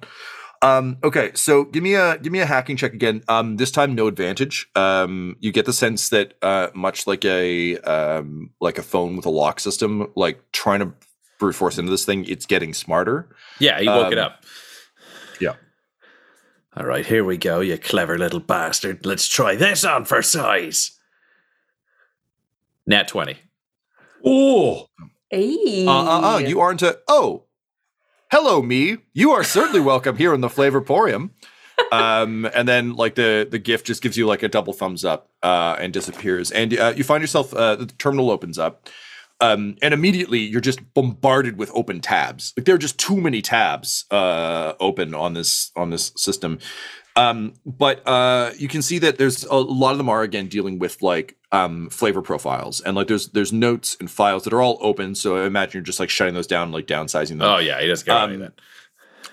[0.62, 3.24] Um, okay, so give me a give me a hacking check again.
[3.30, 4.68] Um, this time no advantage.
[4.76, 9.26] Um, you get the sense that uh, much like a um, like a phone with
[9.26, 10.92] a lock system, like trying to
[11.40, 13.30] brute force into this thing, it's getting smarter.
[13.60, 14.44] Yeah, he woke it Um, up.
[15.40, 15.54] Yeah.
[16.76, 19.06] All right, here we go, you clever little bastard.
[19.06, 20.92] Let's try this on for size.
[22.86, 23.38] Nat 20.
[24.26, 24.88] Oh,
[25.30, 25.86] Hey.
[25.86, 27.00] Uh, uh, uh, you aren't a.
[27.08, 27.44] Oh,
[28.32, 28.98] hello, me.
[29.14, 31.30] You are certainly welcome here in the Flavorporium.
[31.92, 35.30] Um, and then like the the gift just gives you like a double thumbs up
[35.44, 38.90] uh, and disappears, and uh, you find yourself uh, the terminal opens up,
[39.42, 42.54] um, and immediately you're just bombarded with open tabs.
[42.58, 46.60] Like there are just too many tabs uh, open on this on this system.
[47.16, 50.80] Um, but uh, you can see that there's a lot of them are again dealing
[50.80, 54.78] with like um, flavor profiles and like there's there's notes and files that are all
[54.82, 55.16] open.
[55.16, 57.42] So I imagine you're just like shutting those down, like downsizing them.
[57.42, 58.54] Oh, yeah, he doesn't care about Um, that.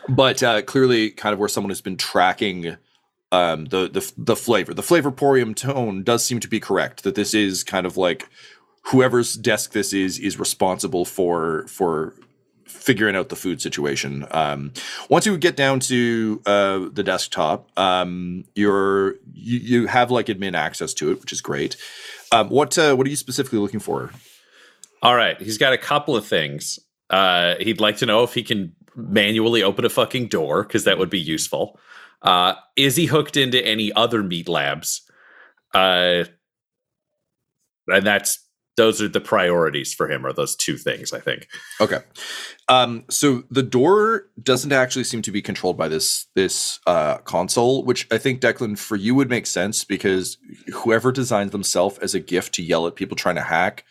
[0.08, 2.76] But uh, clearly, kind of where someone has been tracking
[3.32, 7.02] um, the the the flavor, the flavorporium tone does seem to be correct.
[7.02, 8.28] That this is kind of like
[8.90, 12.14] whoever's desk this is is responsible for for
[12.66, 14.27] figuring out the food situation.
[14.31, 14.72] Um,
[15.09, 20.55] once you get down to uh, the desktop, um, you're you, you have like admin
[20.55, 21.77] access to it, which is great.
[22.33, 24.11] Um, what uh, what are you specifically looking for?
[25.03, 26.79] All right, he's got a couple of things.
[27.11, 30.99] Uh, he'd like to know if he can manually open a fucking door because that
[30.99, 31.79] would be useful.
[32.22, 35.03] Uh, is he hooked into any other meat labs?
[35.75, 36.25] Uh,
[37.88, 38.45] and that's
[38.76, 40.24] those are the priorities for him.
[40.26, 41.12] Are those two things?
[41.12, 41.48] I think.
[41.80, 42.00] Okay.
[42.68, 47.84] Um, so the door doesn't actually seem to be controlled by this this uh, console,
[47.84, 50.38] which I think Declan for you would make sense because
[50.72, 53.84] whoever designed themselves as a gift to yell at people trying to hack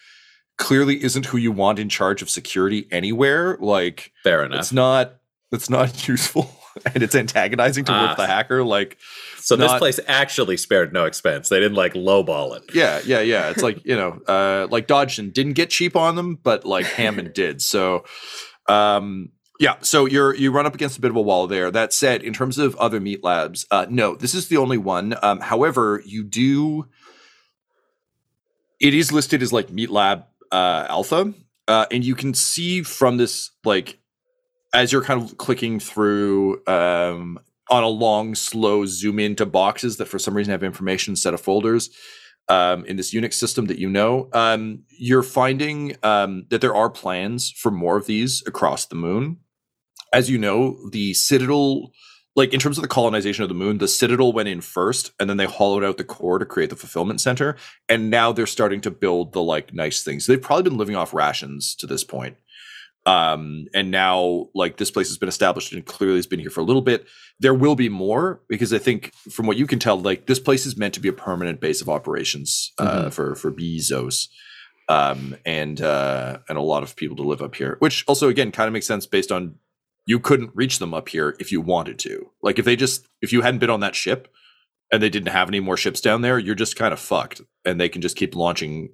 [0.58, 3.58] clearly isn't who you want in charge of security anywhere.
[3.60, 4.60] Like, Fair enough.
[4.60, 5.16] it's not
[5.52, 6.50] it's not useful
[6.94, 8.16] and it's antagonizing towards Ah.
[8.16, 8.64] the hacker.
[8.64, 8.98] Like,
[9.38, 11.50] So this place actually spared no expense.
[11.50, 12.64] They didn't like lowball it.
[12.76, 13.50] yeah, yeah, yeah.
[13.50, 17.34] It's like you know, uh, like Dodgson didn't get cheap on them, but like Hammond
[17.36, 17.62] did.
[17.62, 18.04] So,
[18.68, 19.76] um, yeah.
[19.82, 21.72] So you're you run up against a bit of a wall there.
[21.72, 25.16] That said, in terms of other meat labs, uh, no, this is the only one.
[25.22, 26.88] Um, however, you do.
[28.82, 31.34] It is listed as like Meat Lab uh, Alpha,
[31.68, 34.00] uh, and you can see from this like
[34.76, 37.40] as you're kind of clicking through um,
[37.72, 41.40] on a long, slow zoom into boxes that for some reason have information instead of
[41.40, 41.90] folders
[42.50, 46.90] um, in this Unix system that you know, um, you're finding um, that there are
[46.90, 49.38] plans for more of these across the moon.
[50.12, 51.94] As you know, the Citadel,
[52.36, 55.30] like in terms of the colonization of the moon, the Citadel went in first, and
[55.30, 57.56] then they hollowed out the core to create the fulfillment center,
[57.88, 60.28] and now they're starting to build the like nice things.
[60.28, 62.36] They've probably been living off rations to this point
[63.06, 66.62] um and now like this place has been established and clearly has been here for
[66.62, 67.06] a little bit.
[67.40, 70.66] There will be more because i think from what you can tell like this place
[70.66, 74.28] is meant to be a permanent base of operations uh for for bezos.
[74.90, 78.52] Um and uh and a lot of people to live up here which also again
[78.52, 79.56] kind of makes sense based on
[80.08, 82.30] you couldn't reach them up here if you wanted to.
[82.42, 84.28] Like if they just if you hadn't been on that ship
[84.92, 87.80] and they didn't have any more ships down there you're just kind of fucked and
[87.80, 88.90] they can just keep launching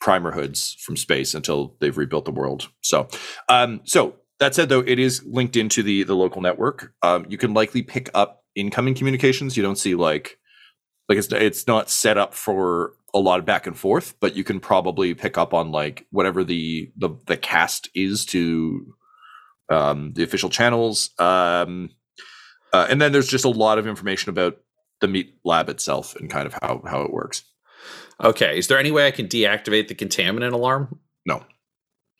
[0.00, 2.68] primer hoods from space until they've rebuilt the world.
[2.80, 3.08] So,
[3.48, 6.94] um, so that said, though, it is linked into the the local network.
[7.02, 9.56] Um, you can likely pick up incoming communications.
[9.56, 10.38] You don't see like
[11.08, 14.44] like it's it's not set up for a lot of back and forth, but you
[14.44, 18.94] can probably pick up on like whatever the the the cast is to
[19.70, 21.10] um, the official channels.
[21.18, 21.90] Um,
[22.72, 24.58] uh, and then there's just a lot of information about
[25.00, 27.44] the meat lab itself and kind of how how it works.
[28.22, 28.58] Okay.
[28.58, 30.98] Is there any way I can deactivate the contaminant alarm?
[31.26, 31.44] No.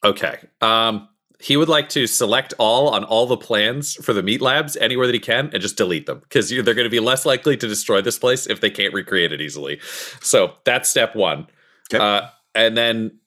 [0.05, 0.39] Okay.
[0.61, 1.09] Um,
[1.41, 5.07] he would like to select all on all the plans for the meat labs anywhere
[5.07, 7.67] that he can and just delete them because they're going to be less likely to
[7.67, 9.81] destroy this place if they can't recreate it easily.
[10.21, 11.47] So that's step one.
[11.93, 12.03] Okay.
[12.03, 13.19] Uh, and then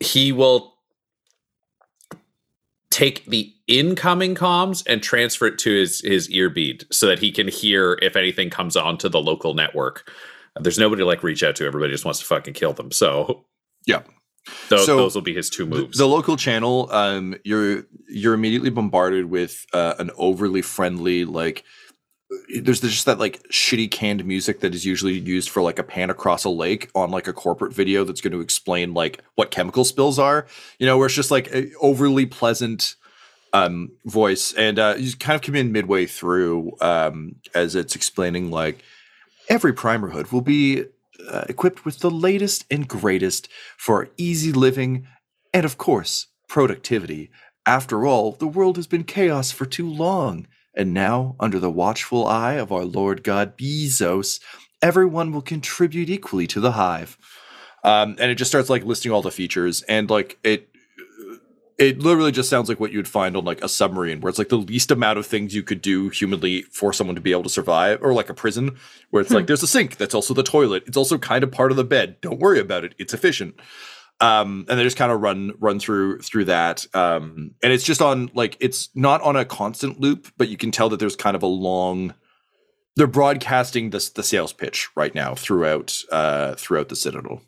[0.00, 0.74] he will
[2.90, 7.32] take the incoming comms and transfer it to his his ear bead so that he
[7.32, 10.10] can hear if anything comes onto the local network.
[10.60, 11.66] There's nobody to like reach out to.
[11.66, 12.90] Everybody just wants to fucking kill them.
[12.92, 13.44] So
[13.86, 14.02] Yeah.
[14.68, 15.98] those, So, those will be his two The- moves.
[15.98, 21.64] The, local channel, um, you're you're immediately bombarded with uh, an overly friendly like.
[22.62, 26.10] There's just that like shitty canned music that is usually used for like a pan
[26.10, 29.84] across a lake on like a corporate video that's going to explain like what chemical
[29.84, 30.46] spills are.
[30.78, 32.96] You know, where it's just like a overly pleasant
[33.52, 38.50] um, voice, and uh, you kind of come in midway through um, as it's explaining
[38.50, 38.82] like
[39.48, 40.84] every primer hood will be
[41.30, 45.06] uh, equipped with the latest and greatest for easy living
[45.52, 47.30] and, of course, productivity.
[47.66, 50.46] After all, the world has been chaos for too long.
[50.76, 54.40] And now, under the watchful eye of our Lord God Bezos,
[54.82, 57.16] everyone will contribute equally to the hive.
[57.84, 60.68] Um, and it just starts like listing all the features and like it
[61.78, 64.48] it literally just sounds like what you'd find on like a submarine where it's like
[64.48, 67.48] the least amount of things you could do humanly for someone to be able to
[67.48, 68.76] survive or like a prison
[69.10, 71.70] where it's like there's a sink that's also the toilet it's also kind of part
[71.70, 73.58] of the bed don't worry about it it's efficient.
[74.20, 78.00] Um and they just kind of run run through through that um and it's just
[78.00, 81.34] on like it's not on a constant loop but you can tell that there's kind
[81.34, 82.14] of a long
[82.96, 87.42] they're broadcasting this the sales pitch right now throughout uh throughout the citadel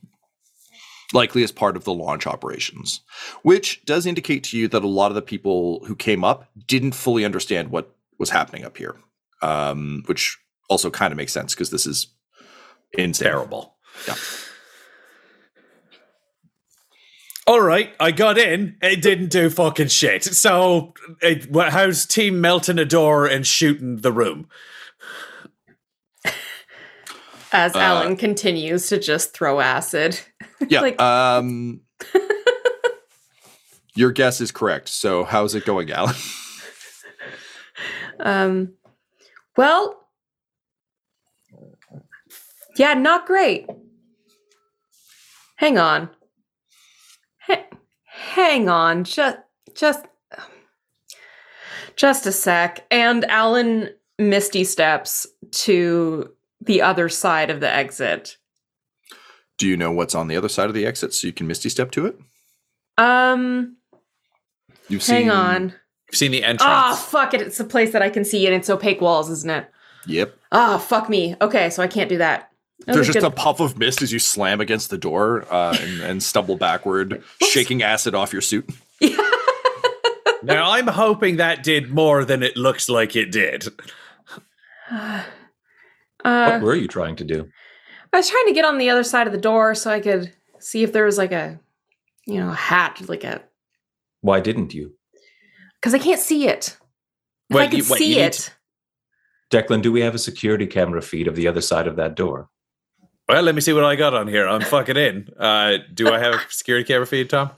[1.13, 3.01] likely as part of the launch operations,
[3.43, 6.93] which does indicate to you that a lot of the people who came up didn't
[6.93, 8.97] fully understand what was happening up here,
[9.43, 10.39] um, which
[10.69, 12.09] also kind of makes sense because this is
[12.93, 13.29] insane.
[13.29, 13.77] Terrible.
[14.07, 14.15] Yeah.
[17.49, 18.77] All right, I got in.
[18.83, 20.25] It didn't do fucking shit.
[20.25, 24.49] So, it, how's team melting a door and shooting the room?
[27.53, 30.19] As Uh, Alan continues to just throw acid.
[30.69, 30.81] Yeah.
[30.81, 31.81] Like- um,
[33.95, 34.89] your guess is correct.
[34.89, 36.15] So, how's it going, Alan?
[38.19, 38.73] Um,
[39.59, 40.09] well,
[42.79, 43.67] yeah, not great.
[45.57, 46.09] Hang on.
[47.41, 47.67] Ha-
[48.07, 49.05] hang on.
[49.05, 49.37] Just,
[49.75, 50.07] just,
[51.97, 52.87] just a sec.
[52.91, 58.39] And Alan Misty steps to the other side of the exit.
[59.59, 61.69] Do you know what's on the other side of the exit so you can misty
[61.69, 62.19] step to it?
[62.99, 63.77] Um,
[64.89, 65.63] You've hang seen on.
[66.11, 66.63] You've seen the entrance.
[66.65, 67.41] Ah, fuck it.
[67.41, 69.69] It's a place that I can see and it's opaque walls, isn't it?
[70.07, 70.37] Yep.
[70.53, 71.35] Ah, fuck me.
[71.41, 72.51] Okay, so I can't do that.
[72.87, 75.77] That There's just good- a puff of mist as you slam against the door uh,
[75.81, 78.71] and, and stumble backward, shaking acid off your suit.
[80.43, 83.67] now I'm hoping that did more than it looks like it did.
[86.25, 87.49] Uh, what were you trying to do?
[88.13, 90.33] I was trying to get on the other side of the door so I could
[90.59, 91.59] see if there was like a,
[92.27, 93.43] you know, a hat, like a,
[94.21, 94.93] Why didn't you?
[95.81, 96.77] because I can't see it.
[97.51, 98.51] If I Wait, could you- wait, see it, to-
[99.57, 102.49] Declan, do we have a security camera feed of the other side of that door?
[103.29, 104.49] Well, let me see what I got on here.
[104.49, 105.29] I'm fucking in.
[105.39, 107.51] Uh, do I have a security camera feed, Tom?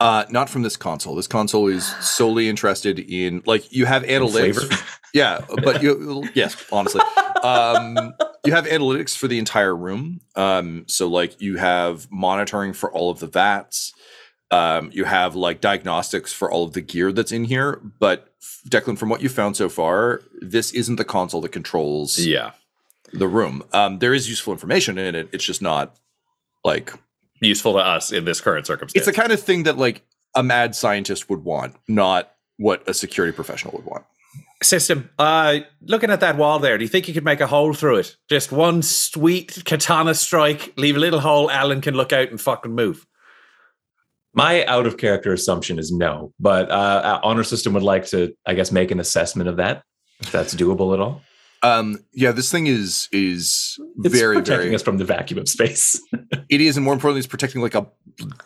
[0.00, 1.14] Uh, not from this console.
[1.16, 4.98] This console is solely interested in like you have analytics.
[5.14, 7.00] Yeah, but you yes, honestly,
[7.42, 8.12] um,
[8.44, 10.20] you have analytics for the entire room.
[10.36, 13.92] Um, so like you have monitoring for all of the vats.
[14.50, 17.80] Um, you have like diagnostics for all of the gear that's in here.
[17.98, 18.32] But
[18.68, 22.52] Declan, from what you found so far, this isn't the console that controls Yeah.
[23.12, 23.62] the room.
[23.72, 25.28] Um, there is useful information in it.
[25.32, 25.96] It's just not
[26.64, 26.92] like
[27.40, 29.06] Useful to us in this current circumstance.
[29.06, 30.02] it's the kind of thing that like
[30.34, 34.04] a mad scientist would want, not what a security professional would want.
[34.64, 37.74] System, uh, looking at that wall there, do you think you could make a hole
[37.74, 38.16] through it?
[38.28, 42.74] Just one sweet katana strike, leave a little hole, Alan can look out and fucking
[42.74, 43.06] move.
[44.32, 48.34] My out of character assumption is no, but uh, our honor system would like to,
[48.46, 49.82] I guess, make an assessment of that.
[50.20, 51.22] If that's doable at all.
[51.64, 54.74] Um, yeah, this thing is is It's very protecting very.
[54.74, 56.00] us from the vacuum of space.
[56.50, 57.86] It is, and more importantly, it's protecting like a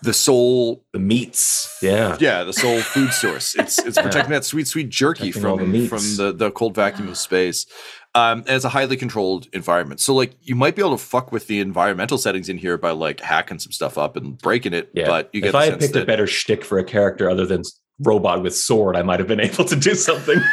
[0.02, 0.84] the soul.
[0.92, 2.16] the meats, yeah.
[2.20, 3.56] Yeah, the soul food source.
[3.56, 6.76] It's it's protecting that sweet sweet jerky Protecting all the from from the the cold
[6.76, 7.66] vacuum of space.
[8.14, 10.00] Um, and it's a highly controlled environment.
[10.00, 12.92] So like you might be able to fuck with the environmental settings in here by
[12.92, 14.90] like hacking some stuff up and breaking it.
[14.94, 15.06] Yeah.
[15.08, 17.44] But you get if the I had picked a better shtick for a character other
[17.44, 17.62] than
[17.98, 20.40] robot with sword, I might have been able to do something.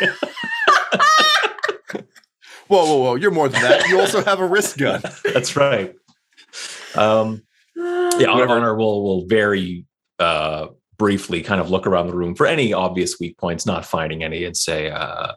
[2.68, 3.88] whoa whoa whoa, you're more than that.
[3.88, 5.02] You also have a wrist gun.
[5.34, 5.96] That's right.
[6.96, 7.44] Um,
[7.76, 9.86] yeah, honor, honor will will very
[10.20, 14.24] uh, briefly kind of look around the room for any obvious weak points, not finding
[14.24, 15.34] any, and say, uh,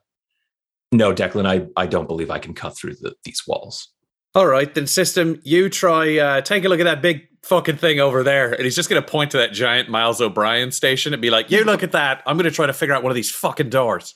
[0.93, 3.89] "No, Declan, I I don't believe I can cut through the, these walls."
[4.35, 7.99] All right, then, system, you try, uh, take a look at that big fucking thing
[7.99, 8.53] over there.
[8.53, 11.51] And he's just going to point to that giant Miles O'Brien station and be like,
[11.51, 12.23] you look at that.
[12.27, 14.15] I'm going to try to figure out one of these fucking doors.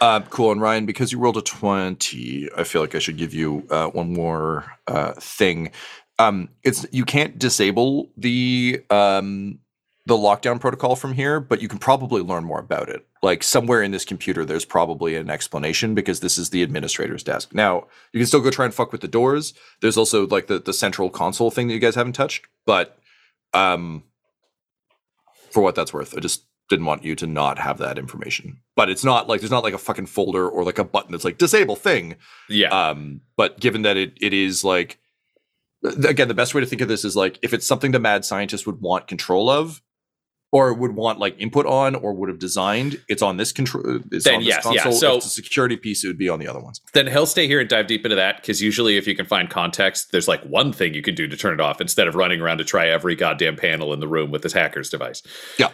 [0.00, 0.52] Uh, cool.
[0.52, 3.88] And Ryan, because you rolled a 20, I feel like I should give you uh,
[3.88, 5.72] one more uh, thing.
[6.18, 9.60] Um, it's you can't disable the um,
[10.06, 13.06] the lockdown protocol from here, but you can probably learn more about it.
[13.22, 17.54] Like somewhere in this computer, there's probably an explanation because this is the administrator's desk.
[17.54, 19.54] Now you can still go try and fuck with the doors.
[19.80, 22.98] There's also like the the central console thing that you guys haven't touched, but
[23.54, 24.02] um,
[25.50, 28.58] for what that's worth, I just didn't want you to not have that information.
[28.76, 31.24] But it's not like there's not like a fucking folder or like a button that's
[31.24, 32.16] like disable thing.
[32.48, 32.68] Yeah.
[32.90, 34.98] Um, but given that it it is like
[35.84, 38.24] again, the best way to think of this is like if it's something the mad
[38.24, 39.80] scientist would want control of,
[40.50, 44.00] or would want like input on, or would have designed, it's on this control.
[44.10, 44.92] It's Then on this yes, yeah, console.
[44.92, 46.80] so- if it's a security piece, it would be on the other ones.
[46.94, 49.50] then he'll stay here and dive deep into that because usually if you can find
[49.50, 52.40] context there's like one thing you can do to turn it off instead of running
[52.40, 55.22] around to try every goddamn panel in the room with this hacker's device
[55.58, 55.68] Yeah.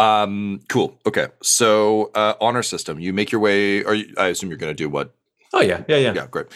[0.00, 0.60] Um.
[0.68, 0.98] Cool.
[1.06, 1.28] Okay.
[1.42, 2.98] So, uh, honor system.
[2.98, 3.84] You make your way.
[3.84, 5.14] Or you, I assume you're going to do what
[5.52, 6.12] Oh yeah, yeah, yeah.
[6.14, 6.46] Yeah, great.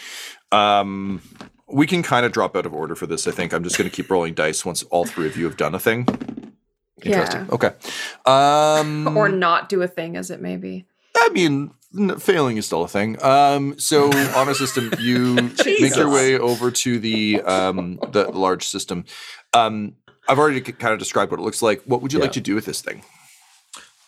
[0.51, 1.21] Um,
[1.67, 3.27] we can kind of drop out of order for this.
[3.27, 5.57] I think I'm just going to keep rolling dice once all three of you have
[5.57, 6.07] done a thing.
[7.03, 7.41] Interesting.
[7.41, 7.51] Yeah.
[7.51, 7.71] Okay.
[8.25, 10.85] Um, or not do a thing as it may be.
[11.17, 13.21] I mean, n- failing is still a thing.
[13.23, 19.05] Um, so honor system, you make your way over to the um the large system.
[19.53, 19.95] Um,
[20.27, 21.83] I've already kind of described what it looks like.
[21.83, 23.03] What would you like to do with this thing?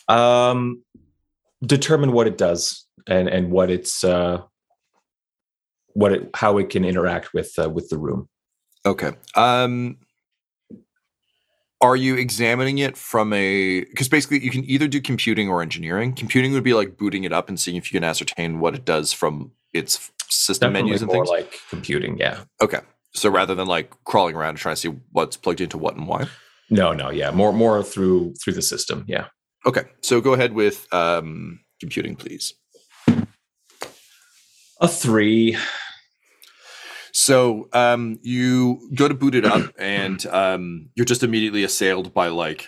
[0.08, 0.84] Um,
[1.66, 4.42] determine what it does and and what it's uh,
[5.94, 8.30] what it how it can interact with uh, with the room.
[8.86, 9.12] Okay.
[9.36, 9.98] Um
[11.80, 16.14] are you examining it from a because basically you can either do computing or engineering.
[16.14, 18.86] Computing would be like booting it up and seeing if you can ascertain what it
[18.86, 21.30] does from its system Definitely menus and more things.
[21.30, 22.18] like computing.
[22.18, 22.44] Yeah.
[22.62, 22.80] okay.
[23.14, 26.08] So rather than like crawling around and trying to see what's plugged into what and
[26.08, 26.28] why.
[26.70, 29.06] No, no, yeah, more more through through the system.
[29.08, 29.28] Yeah.
[29.68, 29.84] Okay.
[30.02, 32.54] So go ahead with um computing, please.
[34.80, 35.58] A three.
[37.12, 42.28] So um, you go to boot it up, and um, you're just immediately assailed by
[42.28, 42.68] like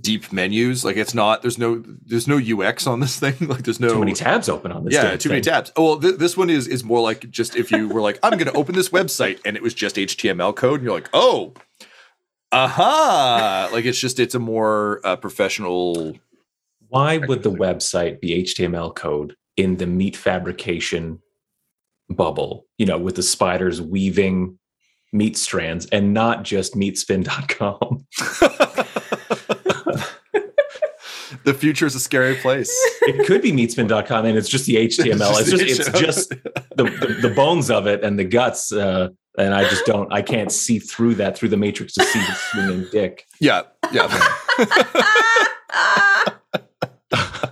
[0.00, 0.86] deep menus.
[0.86, 1.42] Like it's not.
[1.42, 1.84] There's no.
[2.06, 3.34] There's no UX on this thing.
[3.46, 4.94] Like there's no Too many tabs open on this.
[4.94, 5.70] yeah, too many tabs.
[5.76, 8.38] Oh, well, th- this one is is more like just if you were like, I'm
[8.38, 11.52] going to open this website, and it was just HTML code, and you're like, oh,
[12.52, 13.68] aha!
[13.70, 16.14] Like it's just it's a more uh, professional.
[16.90, 21.20] Why would the website be HTML code in the meat fabrication
[22.08, 22.66] bubble?
[22.78, 24.58] You know, with the spiders weaving
[25.12, 28.06] meat strands and not just meatspin.com.
[31.44, 32.70] the future is a scary place.
[33.02, 35.40] it could be meatspin.com and it's just the HTML.
[35.40, 38.72] It's just it's just the, the, the bones of it and the guts.
[38.72, 42.18] Uh, and I just don't I can't see through that through the matrix to see
[42.18, 43.26] the swinging dick.
[43.40, 43.62] yeah,
[43.92, 44.08] yeah.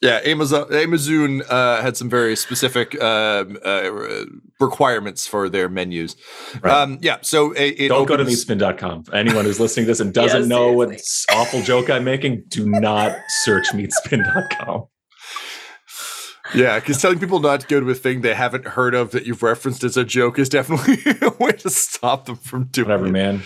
[0.00, 3.90] Yeah, Amazon Amazon uh, had some very specific um, uh,
[4.60, 6.14] requirements for their menus.
[6.62, 6.72] Right.
[6.72, 9.06] Um, yeah, so it, it Don't go to opens- meatspin.com.
[9.12, 11.34] Anyone who's listening to this and doesn't Yeah, know what seriously.
[11.36, 14.86] awful joke I'm making, do not search meatspin.com.
[16.54, 19.26] Yeah, because telling people not to go to a thing they haven't heard of that
[19.26, 23.06] you've referenced as a joke is definitely a way to stop them from doing Whatever,
[23.08, 23.10] it.
[23.10, 23.42] man.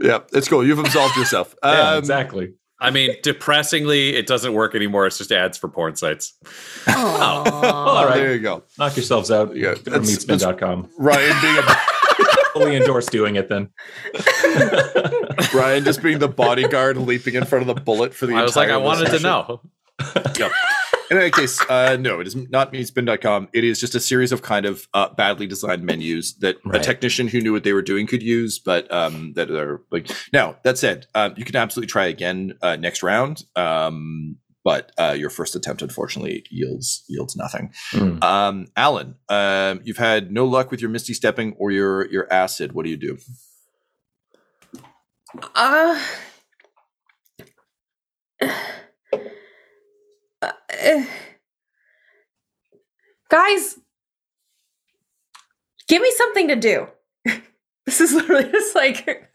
[0.00, 0.64] Yeah, it's cool.
[0.64, 1.54] You've absolved yourself.
[1.64, 2.54] Yeah, Um, exactly.
[2.78, 5.06] I mean, depressingly, it doesn't work anymore.
[5.06, 6.34] It's just ads for porn sites.
[6.88, 7.44] Aw.
[7.46, 7.66] Oh.
[7.66, 8.16] All right.
[8.16, 8.64] There you go.
[8.78, 9.56] Knock yourselves out.
[9.56, 10.90] Yeah, Go to that's- that's- meatspin.com.
[10.98, 11.62] Ryan being a,
[12.52, 13.68] Fully endorse doing it then.
[15.54, 18.56] Ryan just being the bodyguard leaping in front of the bullet for the I was
[18.56, 19.60] like, I entire wanted to know.
[20.38, 20.52] Yep.
[21.10, 23.48] In any case, uh, no, it is not meatspin.com.
[23.52, 27.28] It is just a series of kind of uh, badly designed menus that a technician
[27.28, 30.10] who knew what they were doing could use, but um, that are like.
[30.32, 35.14] Now, that said, um, you can absolutely try again uh, next round, um, but uh,
[35.16, 37.72] your first attempt, unfortunately, yields yields nothing.
[38.22, 42.72] Um, Alan, um, you've had no luck with your misty stepping or your your acid.
[42.72, 43.18] What do you do?
[45.54, 46.02] Uh,
[50.86, 51.04] uh,
[53.30, 53.78] guys,
[55.88, 56.88] give me something to do.
[57.86, 59.08] this is literally just like,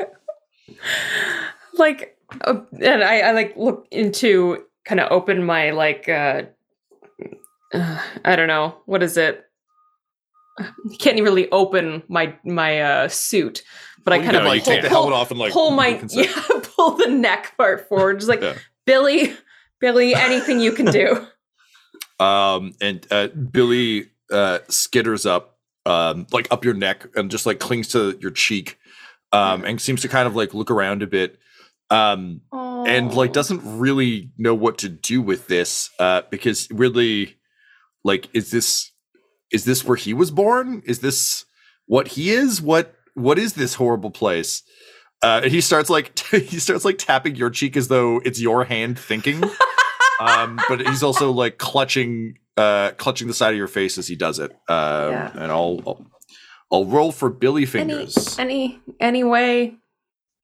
[1.73, 6.43] like, uh, and I, I like look into kind of open my like, uh,
[7.73, 9.43] uh, I don't know, what is it?
[10.99, 13.63] Can't even really open my my uh, suit,
[14.03, 16.01] but I Well, you kind of like take the helmet off and like pull my
[16.09, 16.31] yeah,
[16.75, 18.19] pull the neck part forward.
[18.19, 18.55] Just like Yeah.
[18.85, 19.35] Billy,
[19.79, 21.25] Billy, anything you can do.
[22.21, 25.57] Um, and uh, Billy uh, skitters up,
[25.87, 28.77] um, like up your neck, and just like clings to your cheek,
[29.31, 31.39] um, and seems to kind of like look around a bit,
[31.89, 37.37] um, and like doesn't really know what to do with this, uh, because really,
[38.03, 38.91] like, is this
[39.51, 40.83] is this where he was born?
[40.85, 41.45] Is this
[41.87, 42.61] what he is?
[42.61, 44.61] What what is this horrible place?
[45.23, 48.65] Uh, and he starts like he starts like tapping your cheek as though it's your
[48.65, 49.43] hand thinking
[50.27, 54.15] um, but he's also like clutching uh clutching the side of your face as he
[54.15, 54.51] does it.
[54.67, 55.31] Um, Yeah.
[55.33, 56.05] and I'll, I'll
[56.71, 58.37] I'll roll for Billy fingers.
[58.39, 59.75] any any way.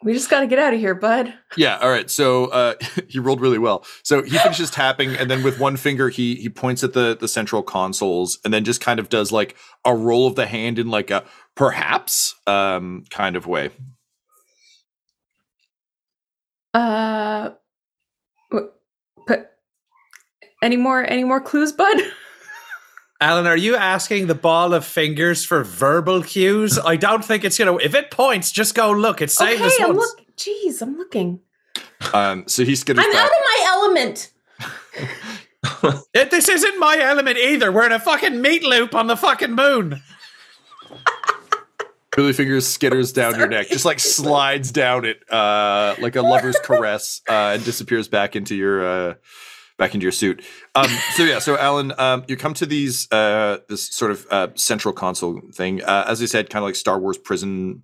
[0.03, 1.33] We just got to get out of here, bud.
[1.57, 2.07] yeah, all right.
[2.09, 2.75] So uh
[3.09, 3.83] he rolled really well.
[4.03, 7.27] So he finishes tapping and then with one finger he he points at the the
[7.27, 9.55] central consoles and then just kind of does like
[9.85, 11.23] a roll of the hand in like a
[11.55, 13.71] perhaps um kind of way.
[16.73, 17.49] Uh,
[20.61, 21.97] any more any more clues, bud?
[23.21, 26.77] Alan, are you asking the ball of fingers for verbal cues?
[26.77, 27.75] I don't think it's gonna.
[27.77, 29.21] If it points, just go look.
[29.21, 30.13] It's saying okay, this I'm once.
[30.17, 30.35] look.
[30.37, 31.39] Jeez, I'm looking.
[32.13, 33.23] Um so he skitters I'm back.
[33.23, 34.31] out of my element.
[36.13, 37.71] Eh, This isn't my element either.
[37.71, 40.01] We're in a fucking meat loop on the fucking moon.
[42.15, 46.57] Billy fingers skitters down your neck, just like slides down it, uh, like a lover's
[46.63, 49.13] caress, uh, and disappears back into your uh,
[49.77, 50.43] back into your suit.
[50.75, 54.47] Um, so yeah, so Alan, um, you come to these uh, this sort of uh,
[54.55, 55.83] central console thing.
[55.83, 57.83] Uh, as I said, kind of like Star Wars prison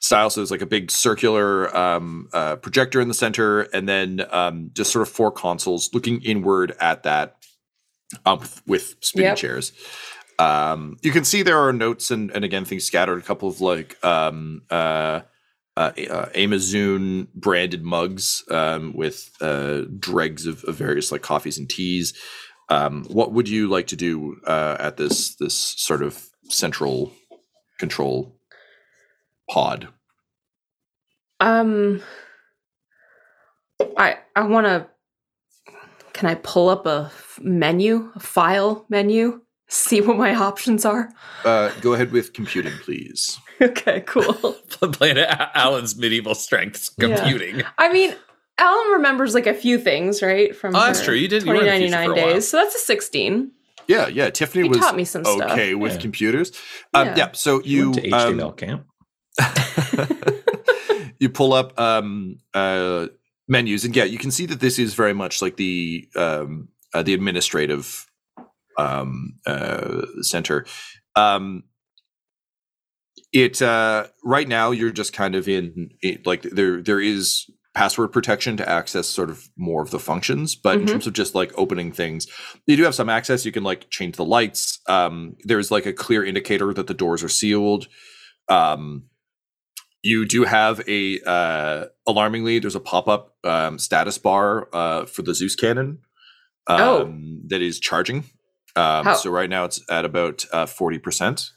[0.00, 0.30] style.
[0.30, 4.70] So there's like a big circular um, uh, projector in the center, and then um,
[4.72, 7.36] just sort of four consoles looking inward at that,
[8.26, 9.36] um, with, with spinning Yep.
[9.36, 9.72] chairs.
[10.38, 13.18] Um, you can see there are notes and, and again things scattered.
[13.18, 15.20] A couple of like um, uh,
[15.76, 21.68] uh, uh, Amazon branded mugs um, with uh, dregs of, of various like coffees and
[21.68, 22.14] teas.
[22.68, 27.12] Um, what would you like to do uh, at this this sort of central
[27.78, 28.36] control
[29.50, 29.88] pod?
[31.40, 32.02] Um,
[33.96, 34.86] I I want to.
[36.12, 37.10] Can I pull up a
[37.40, 39.40] menu, a file menu,
[39.72, 41.08] see what my options are?
[41.44, 43.38] Uh, go ahead with computing, please.
[43.60, 44.32] Okay, cool.
[44.92, 47.14] Playing Alan's medieval strengths Yeah.
[47.16, 47.62] computing.
[47.78, 48.12] I mean,
[48.58, 50.54] Alan remembers like a few things, right?
[50.56, 51.14] From Oh, that's true.
[51.14, 52.34] You did- you were in the future 2099 for a while.
[52.34, 52.48] days.
[52.50, 53.52] So that's a 16.
[53.86, 54.30] Yeah, yeah.
[54.30, 55.52] Tiffany He was taught me some stuff.
[55.52, 55.98] okay with Yeah.
[56.00, 56.50] computers.
[56.92, 57.14] Um, Yeah.
[57.16, 57.28] yeah.
[57.34, 58.86] So You you went to um, HTML camp.
[61.20, 63.06] you pull up um, uh,
[63.46, 67.02] menus, and yeah, you can see that this is very much like the um, uh,
[67.02, 68.06] the administrative
[68.78, 70.64] um, uh, center.
[71.16, 71.64] Um,
[73.32, 78.12] it uh, right now you're just kind of in it, like there there is password
[78.12, 80.88] protection to access sort of more of the functions but in Mhm.
[80.90, 82.26] terms of just like opening things
[82.66, 85.92] you do have some access you can like change the lights um there's like a
[85.94, 87.88] clear indicator that the doors are sealed
[88.50, 89.04] um
[90.02, 95.34] you do have a uh alarmingly there's a pop-up um status bar uh for the
[95.34, 95.98] zeus cannon
[96.66, 97.14] um Oh.
[97.46, 98.24] that is charging
[98.76, 101.50] um How- so right now it's at about uh 40%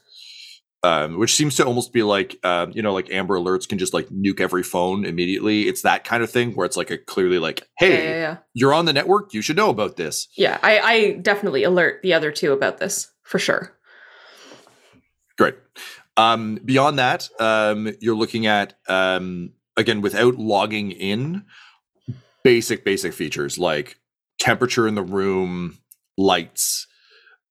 [0.82, 3.92] um, which seems to almost be like um, you know like amber alerts can just
[3.92, 5.62] like nuke every phone immediately.
[5.62, 8.36] It's that kind of thing where it's like a clearly like hey Yeah, yeah, yeah.
[8.54, 9.34] you're on the network.
[9.34, 10.28] You should know about this.
[10.36, 13.72] Yeah, I, I definitely alert the other two about this for sure.
[15.36, 15.54] great.
[16.16, 21.44] Um, beyond that um, you're looking at um, again without logging in
[22.44, 23.98] basic basic features like
[24.38, 25.78] temperature in the room
[26.16, 26.86] lights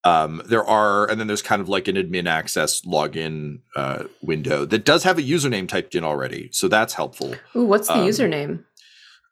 [0.05, 4.65] um, there are and then there's kind of like an admin access login uh, window
[4.65, 8.07] that does have a username typed in already so that's helpful Ooh, what's the Um,
[8.07, 8.63] username?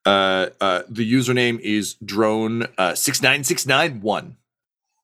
[0.06, 4.38] uh, uh, the username is drone uh, 69691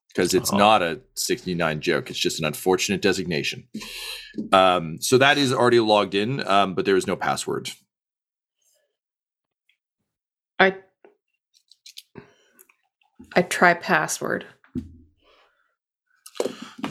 [0.09, 0.57] because it's Oh.
[0.57, 2.09] not a 69 joke.
[2.09, 3.67] It's just an unfortunate designation.
[4.51, 7.71] Um, so that is already logged in, um, but there is no password.
[10.59, 10.75] I
[13.35, 14.45] I try password.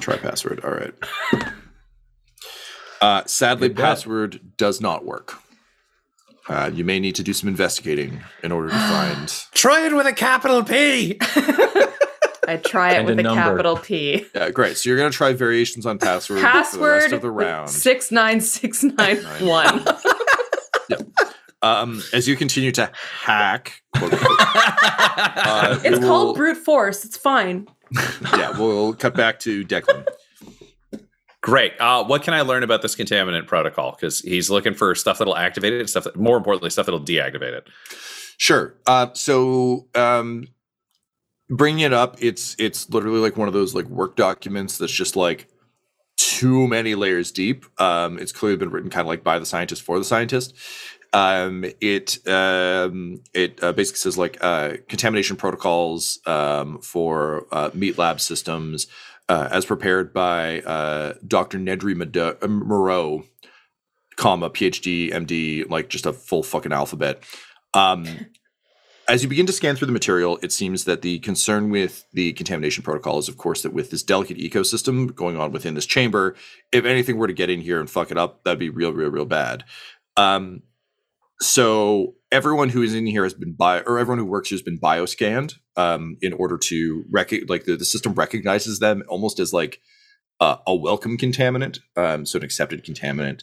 [0.01, 0.61] Try password.
[0.65, 0.95] All right.
[3.01, 5.35] Uh, sadly, password does not work.
[6.49, 9.29] Uh, you may need to do some investigating in order to find.
[9.53, 11.19] Try it with a capital P.
[12.49, 13.43] I try it And with a, number.
[13.43, 14.25] capital P.
[14.35, 14.79] Yeah, great.
[14.79, 17.69] So you're going to try variations on password, for the Password rest of the round.
[17.69, 19.85] six nine six nine one.
[21.61, 22.89] Um, as you continue to
[23.21, 27.05] hack, quote, unquote, uh, It's we called will- brute force.
[27.05, 27.67] It's fine.
[28.37, 30.07] Yeah, we'll cut back to Declan.
[31.41, 31.73] Great.
[31.81, 33.93] Uh, what can I learn about this contaminant protocol?
[33.93, 37.53] Because he's looking for stuff that'll activate it, stuff that, more importantly, stuff that'll deactivate
[37.53, 37.69] it.
[38.37, 38.75] Sure.
[38.87, 40.49] Uh, so um,
[41.49, 45.17] bringing it up, it's it's literally like one of those like work documents that's just
[45.17, 45.49] like
[46.17, 47.65] too many layers deep.
[47.81, 50.55] Um, it's clearly been written kind of like by the scientist for the scientist.
[51.13, 57.97] Um, it um, it uh, basically says like uh, contamination protocols um, for uh, meat
[57.97, 58.89] lab systems
[59.29, 61.59] uh, as prepared by uh, Dr.
[61.59, 61.95] Nedry
[62.43, 63.25] uh, Moreau,
[64.17, 67.23] comma PhD, MD, like just a full fucking alphabet.
[67.75, 68.07] Um,
[69.09, 72.35] as you begin to scan through the material, it seems that the concern with the
[72.35, 76.35] contamination protocol is, of course, that with this delicate ecosystem going on within this chamber,
[76.73, 79.11] if anything were to get in here and fuck it up, that'd be real, real,
[79.11, 79.65] real bad.
[80.17, 80.63] Um,
[81.41, 84.63] so everyone who is in here has been bio, or everyone who works here has
[84.63, 89.53] been bioscanned um, in order to rec- like the, the system recognizes them almost as
[89.53, 89.81] like
[90.41, 93.43] uh, a welcome contaminant, um, so an accepted contaminant.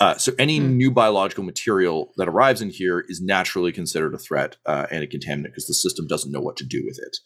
[0.00, 0.76] Uh, so any Hmm.
[0.76, 5.06] new biological material that arrives in here is naturally considered a threat uh, and a
[5.06, 7.16] contaminant because the system doesn't know what to do with it.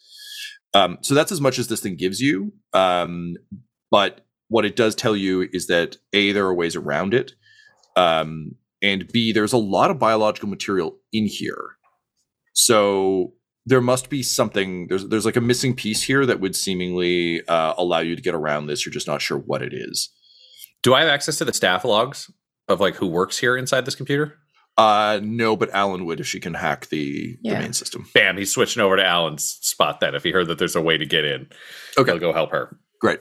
[0.73, 2.53] Um, so that's as much as this thing gives you.
[2.73, 3.35] Um,
[3.89, 7.33] but what it does tell you is that a there are ways around it,
[7.95, 8.51] um,
[8.81, 11.77] and b there's a lot of biological material in here.
[12.53, 13.33] So
[13.65, 14.87] there must be something.
[14.87, 18.33] There's there's like a missing piece here that would seemingly uh, allow you to get
[18.33, 18.85] around this.
[18.85, 20.09] You're just not sure what it is.
[20.83, 22.31] Do I have access to the staff logs
[22.67, 24.37] of like who works here inside this computer?
[24.77, 28.07] Uh, no, but Alan would if she can hack the, the main system.
[28.13, 30.97] Bam, he's switching over to Alan's spot then if he heard that there's a way
[30.97, 31.49] to get in.
[31.97, 32.11] Okay.
[32.11, 32.77] He'll go help her.
[33.01, 33.19] Great.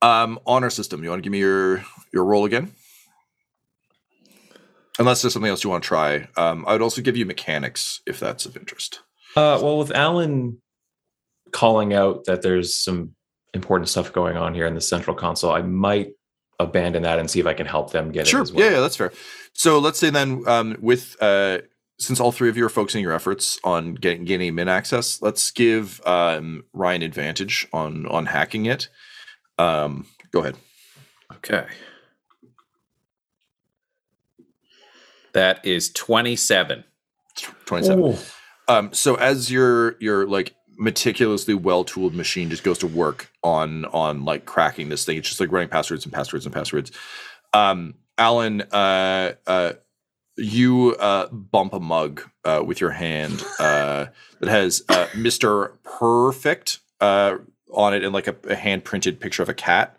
[0.00, 2.72] Um, honor system, you want to give me your your roll again?
[4.98, 6.28] Unless there's something else you want to try.
[6.36, 9.00] Um, I would also give you mechanics if that's of interest.
[9.36, 10.60] Uh, well, with Alan
[11.52, 13.14] calling out that there's some
[13.52, 16.12] important stuff going on here in the central console, I might
[16.58, 18.40] abandon that and see if I can help them get sure.
[18.40, 18.64] it as well.
[18.64, 19.12] Yeah, yeah, that's fair.
[19.52, 21.58] So let's say then, um, with uh,
[21.98, 25.50] since all three of you are focusing your efforts on getting gaining min access, let's
[25.50, 28.88] give um, Ryan advantage on on hacking it.
[29.58, 30.56] Um, go ahead.
[31.36, 31.66] Okay.
[35.36, 36.82] That is 27.
[37.66, 38.02] Twenty-seven.
[38.02, 38.16] Ooh.
[38.68, 43.84] Um, so as your your like meticulously well tooled machine just goes to work on
[43.86, 46.90] on like cracking this thing, it's just like running passwords and passwords and passwords.
[47.52, 49.72] Um, Alan uh, uh,
[50.38, 54.06] you uh, bump a mug uh, with your hand uh,
[54.40, 55.72] that has uh, Mr.
[55.82, 57.36] Perfect uh,
[57.74, 59.98] on it and like a, a hand printed picture of a cat.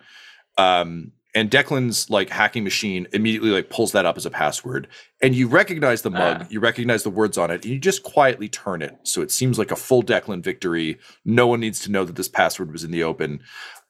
[0.57, 4.87] Um, and Declan's like hacking machine immediately like pulls that up as a password.
[5.21, 6.47] And you recognize the mug, Ah.
[6.49, 8.97] you recognize the words on it, and you just quietly turn it.
[9.03, 10.97] So it seems like a full Declan victory.
[11.23, 13.41] No one needs to know that this password was in the open.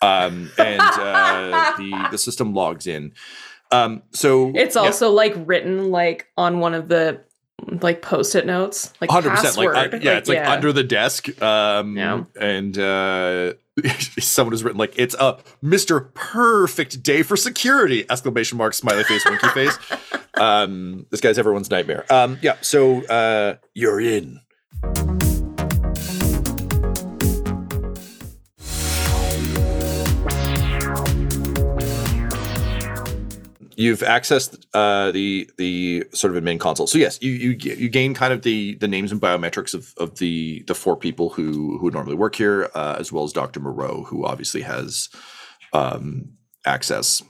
[0.01, 3.13] Um, and uh, the, the system logs in.
[3.71, 4.81] Um, so It's yeah.
[4.83, 7.21] also like written like on one of the
[7.81, 9.57] like post-it notes, like hundred percent.
[9.57, 9.93] Like, password.
[9.95, 10.51] uh, yeah, it's like yeah.
[10.51, 11.41] under the desk.
[11.41, 12.23] Um, Yeah.
[12.39, 13.53] and uh,
[14.19, 18.05] someone has written like it's a Mister Perfect day for security!
[18.09, 18.73] Exclamation mark!
[18.73, 19.25] Smiley face!
[19.25, 19.77] Winky face.
[20.39, 22.05] Um, this guy's everyone's nightmare.
[22.11, 22.57] Um, yeah.
[22.61, 24.39] So uh, you're in.
[33.79, 36.87] You've accessed uh, the the sort of admin console.
[36.87, 40.17] So yes, you you you gain kind of the the names and biometrics of of
[40.17, 43.59] the the four people who who normally work here, uh, as well as Dr.
[43.59, 45.09] Moreau, who obviously has
[45.73, 46.33] um,
[46.65, 47.21] access.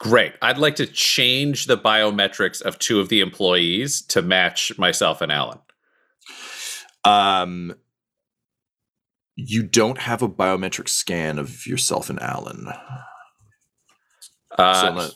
[0.00, 0.32] Great.
[0.42, 5.30] I'd like to change the biometrics of two of the employees to match myself and
[5.30, 5.60] Alan.
[7.04, 7.76] Um,
[9.36, 12.66] you don't have a biometric scan of yourself and Alan.
[14.58, 15.08] Uh,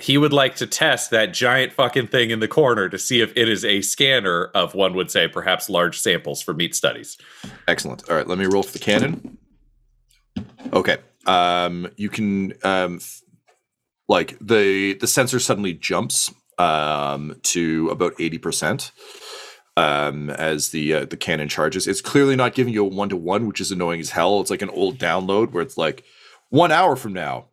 [0.00, 3.32] he would like to test that giant fucking thing in the corner to see if
[3.36, 7.16] it is a scanner of one would say perhaps large samples for meat studies.
[7.68, 8.08] Excellent.
[8.10, 9.38] All right, let me roll for the cannon.
[10.72, 10.96] Okay.
[11.26, 13.22] Um, you can um, f-
[14.08, 18.92] like the the sensor suddenly jumps um to about eighty percent
[19.76, 21.86] um as the uh, the cannon charges.
[21.86, 24.40] It's clearly not giving you a one to one, which is annoying as hell.
[24.40, 26.04] It's like an old download where it's like
[26.50, 27.46] one hour from now.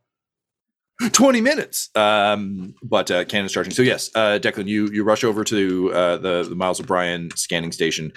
[1.09, 5.43] 20 minutes um but uh cannon's charging so yes uh declan you you rush over
[5.43, 8.11] to uh the, the miles o'brien scanning station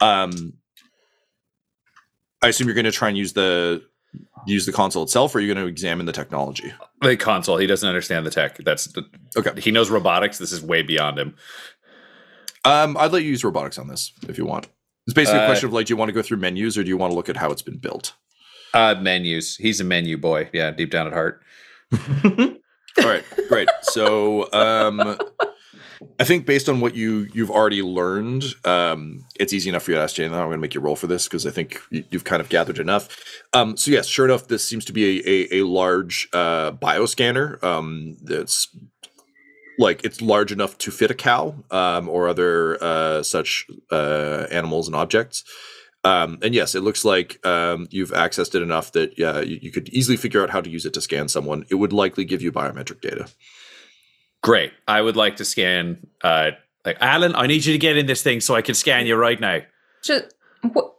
[0.00, 0.52] um
[2.44, 3.82] I assume you're going to try and use the
[4.48, 6.72] use the console itself, or you're going to examine the technology.
[7.00, 8.58] The console, he doesn't understand the tech.
[8.64, 9.04] That's the,
[9.36, 9.60] Okay.
[9.60, 10.38] He knows robotics.
[10.38, 11.36] This is way beyond him.
[12.64, 14.66] Um, I'd let you use robotics on this if you want.
[15.06, 16.82] It's basically a Uh, question of like, do you want to go through menus or
[16.82, 18.14] do you want to look at how it's been built?
[18.74, 19.56] Uh, menus.
[19.56, 20.50] He's a menu boy.
[20.52, 21.42] Yeah, deep down at heart.
[22.98, 23.68] All right, great.
[23.82, 25.18] So, um,
[26.18, 29.96] I think based on what you you've already learned, um, it's easy enough for you
[29.96, 30.32] to ask Jane.
[30.32, 32.48] I'm going to make you roll for this because I think you, you've kind of
[32.48, 33.08] gathered enough.
[33.52, 37.62] Um, so yes, sure enough, this seems to be a a, a large uh, bioscanner.
[37.62, 38.68] Um, that's
[39.78, 44.86] like it's large enough to fit a cow um, or other uh, such uh, animals
[44.86, 45.44] and objects.
[46.04, 49.70] Um, and yes, it looks like um, you've accessed it enough that yeah, you, you
[49.70, 51.64] could easily figure out how to use it to scan someone.
[51.70, 53.28] It would likely give you biometric data.
[54.42, 54.72] Great.
[54.88, 56.06] I would like to scan.
[56.22, 56.52] Uh,
[56.84, 59.14] like Alan, I need you to get in this thing so I can scan you
[59.14, 59.60] right now.
[60.02, 60.34] Just
[60.72, 60.94] what?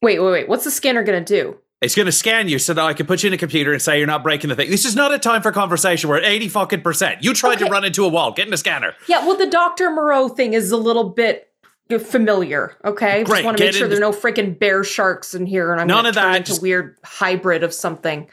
[0.00, 0.48] Wait, wait, wait.
[0.48, 1.58] What's the scanner gonna do?
[1.80, 3.82] It's going to scan you so that I can put you in a computer and
[3.82, 4.70] say you're not breaking the thing.
[4.70, 6.08] This is not a time for conversation.
[6.08, 7.22] We're at 80 fucking percent.
[7.22, 8.32] You tried to run into a wall.
[8.32, 8.94] Get in a scanner.
[9.06, 11.50] Yeah, well, the Doctor Moreau thing is a little bit
[11.98, 12.76] familiar.
[12.84, 15.46] Okay, Great, just want to make get sure in there's no freaking bear sharks in
[15.46, 18.28] here, and I'm None of turn that, into just- weird hybrid of something.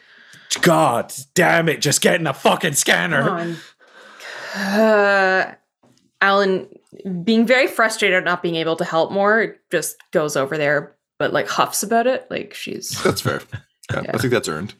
[0.62, 1.82] God damn it.
[1.82, 3.56] Just get in a fucking scanner.
[4.54, 5.54] Uh,
[6.20, 6.68] Alan,
[7.24, 11.32] being very frustrated at not being able to help more, just goes over there, but
[11.34, 12.28] like huffs about it.
[12.30, 13.42] Like she's That's fair.
[13.92, 14.12] Yeah, Yeah.
[14.14, 14.74] I think that's earned.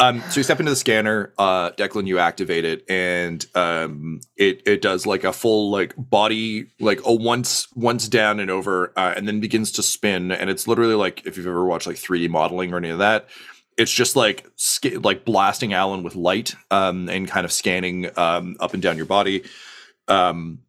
[0.00, 4.62] Um, so you step into the scanner, uh, Declan, you activate it, and um, it
[4.64, 9.14] it does like a full like body like a once once down and over, uh,
[9.16, 10.30] and then begins to spin.
[10.30, 13.28] And it's literally like if you've ever watched like 3D modeling or any of that,
[13.76, 18.56] it's just like sca- like blasting Alan with light um, and kind of scanning um,
[18.60, 19.42] up and down your body.
[20.06, 20.60] Um,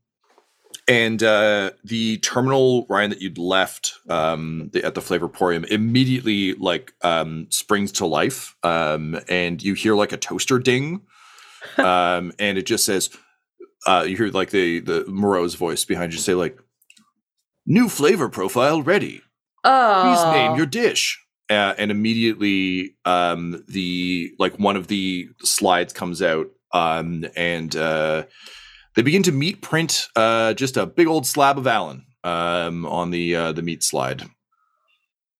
[0.89, 6.93] and uh, the terminal Ryan that you'd left um, the, at the Flavorporium immediately like
[7.03, 11.01] um, springs to life, um, and you hear like a toaster ding,
[11.77, 13.11] um, and it just says,
[13.85, 16.57] uh, you hear like the the Moreau's voice behind you say like,
[17.67, 19.21] "New flavor profile ready.
[19.63, 25.93] oh, Please name your dish." Uh, and immediately, um, the like one of the slides
[25.93, 28.23] comes out, um, and uh,
[28.99, 33.11] they begin to meat print uh, just a big old slab of Alan um, on
[33.11, 34.29] the uh, the meat slide.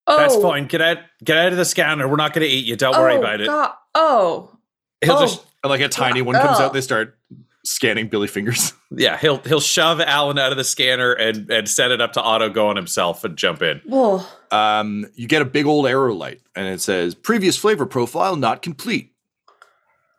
[0.08, 0.66] oh, That's fine.
[0.68, 2.08] Get out get out of the scanner.
[2.08, 2.78] We're not going to eat you.
[2.78, 3.48] Don't worry oh, about it.
[3.48, 3.74] God.
[3.94, 4.58] Oh,
[5.04, 5.20] He'll oh.
[5.20, 6.68] just like a tiny one comes Oh.
[6.68, 7.20] out, they start
[7.66, 8.72] scanning Billy fingers.
[8.92, 12.24] yeah, he'll he'll shove Alan out of the scanner and and set it up to
[12.24, 13.82] auto go on himself and jump in.
[13.84, 14.24] Whoa.
[14.52, 18.62] Um, you get a big old arrow light, and it says "Previous flavor profile not
[18.62, 19.12] complete.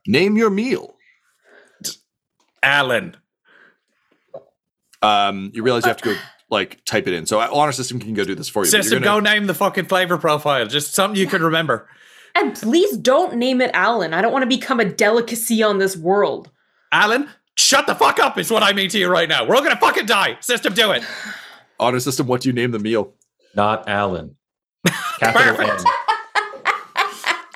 [0.07, 0.97] Name your meal."
[2.63, 3.17] Alan.
[5.03, 6.17] Um, you realize you have to go
[6.51, 7.27] like type it in.
[7.27, 8.71] So uh, honor system can go do this for you.
[8.71, 10.67] System, gonna- go name the fucking flavor profile.
[10.67, 11.89] Just something you can remember.
[12.35, 14.15] And please don't name it Alan.
[14.15, 16.51] I don't want to become a delicacy on this world.
[16.93, 19.45] Alan, shut the fuck up is what I mean to you right now.
[19.47, 20.37] We're all gonna fucking die.
[20.41, 21.03] System, do it.
[21.81, 22.27] honor system.
[22.27, 23.15] What do you name the meal?
[23.55, 24.37] Not Alan.
[25.19, 25.79] Capital N.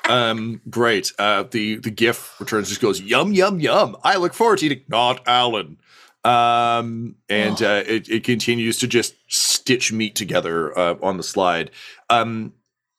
[0.07, 1.11] Um, great.
[1.17, 3.97] Uh, the the GIF returns just goes yum yum yum.
[4.03, 4.81] I look forward to eating.
[4.87, 5.77] Not Alan.
[6.25, 11.71] Um, and uh, it it continues to just stitch meat together uh, on the slide.
[12.09, 12.53] Um,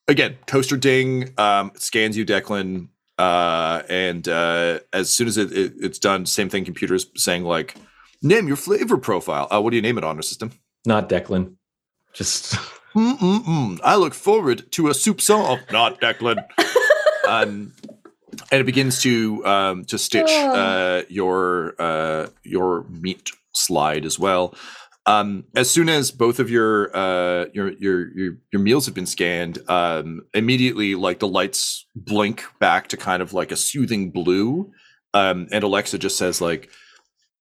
[0.08, 1.34] again, toaster ding.
[1.36, 2.88] Um, scans you, Declan.
[3.18, 6.64] Uh, and uh, as soon as it, it, it's done, same thing.
[6.64, 7.74] Computer's saying like,
[8.22, 9.48] name your flavor profile.
[9.50, 10.52] Uh, what do you name it on our system?
[10.84, 11.54] Not Declan.
[12.12, 12.54] Just
[12.94, 13.80] Mm-mm-mm.
[13.84, 15.60] I look forward to a soup song.
[15.70, 16.46] Not Declan.
[17.28, 17.72] um,
[18.51, 24.55] and it begins to um, to stitch uh, your uh, your meat slide as well.
[25.07, 29.07] Um, as soon as both of your uh, your your your your meals have been
[29.07, 34.72] scanned, um, immediately like the lights blink back to kind of like a soothing blue,
[35.14, 36.70] um, and Alexa just says like,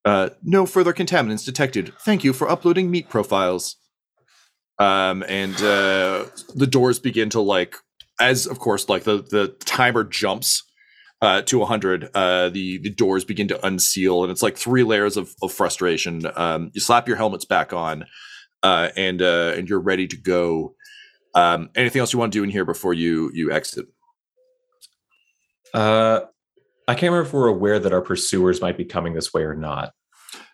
[0.05, 1.93] uh, "No further contaminants detected.
[2.01, 3.77] Thank you for uploading meat profiles."
[4.79, 7.75] um, and uh, the doors begin to like
[8.19, 10.63] as of course like the the timer jumps
[11.25, 15.17] uh, to 100 uh, the the doors begin to unseal and it's like three layers
[15.17, 18.05] of, of frustration um, you slap your helmets back on
[18.63, 20.75] uh, and uh, and you're ready to go
[21.33, 23.87] um, anything else you want to do in here before you you exit
[25.73, 26.21] uh
[26.87, 29.55] I can't remember if we're aware that our pursuers might be coming this way or
[29.55, 29.93] not.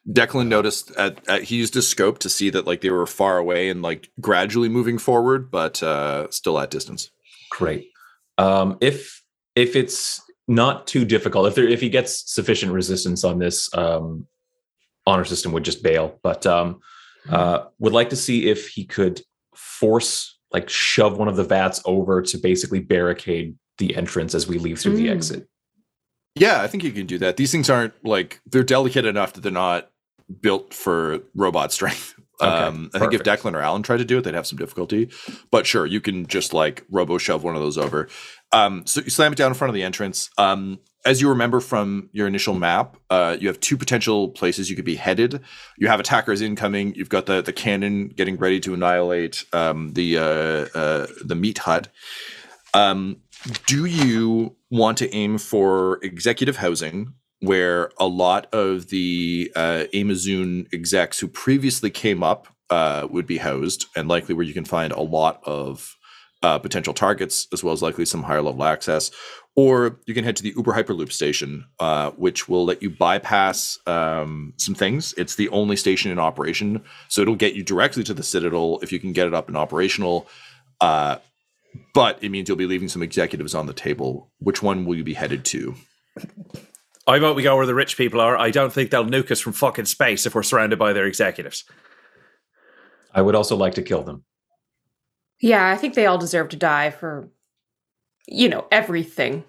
[0.09, 3.37] Declan noticed at, at he used his scope to see that like they were far
[3.37, 7.11] away and like gradually moving forward but uh, still at distance
[7.51, 7.89] Great.
[8.37, 9.21] Um, if
[9.55, 10.21] if it's
[10.51, 14.27] not too difficult, if there if he gets sufficient resistance on this, um,
[15.07, 16.19] honor system would just bail.
[16.21, 16.81] But um,
[17.29, 19.21] uh, would like to see if he could
[19.55, 24.57] force like shove one of the vats over to basically barricade the entrance as we
[24.57, 25.11] leave through the Mm.
[25.15, 25.47] exit.
[26.35, 27.37] Yeah, I think you can do that.
[27.37, 29.89] These things aren't like they're delicate enough that they're not
[30.41, 32.15] built for robot strength.
[32.41, 33.21] Okay, um, I think if.
[33.21, 35.11] Declan or Alan tried to do it, they'd have some difficulty.
[35.51, 38.07] But sure, you can just like robo shove one of those over.
[38.53, 40.29] Um, so you slam it down in front of the entrance.
[40.37, 44.75] Um, as you remember from your initial map, uh, you have two potential places you
[44.75, 45.41] could be headed.
[45.77, 46.93] You have attackers incoming.
[46.95, 51.59] You've got the the cannon getting ready to annihilate um, the uh, uh, the meat
[51.59, 51.87] hut.
[52.73, 53.17] Um,
[53.65, 60.67] do you want to aim for executive housing, where a lot of the uh, Amazon
[60.71, 64.93] execs who previously came up uh, would be housed, and likely where you can find
[64.93, 65.97] a lot of
[66.43, 69.11] uh, potential targets, as well as likely some higher level access?
[69.55, 73.77] Or you can head to the Uber Hyperloop station, uh, which will let you bypass
[73.85, 75.13] um, some things.
[75.17, 78.91] It's the only station in operation, so it'll get you directly to the Citadel if
[78.91, 80.27] you can get it up and operational.
[80.79, 81.17] Uh,
[81.93, 84.31] but it means you'll be leaving some executives on the table.
[84.39, 85.75] Which one will you be headed to?
[87.07, 88.37] I vote we go where the rich people are.
[88.37, 91.63] I don't think they'll nuke us from fucking space if we're surrounded by their executives.
[93.13, 94.23] I would also like to kill them.
[95.41, 97.29] Yeah, I think they all deserve to die for,
[98.27, 99.43] you know, everything.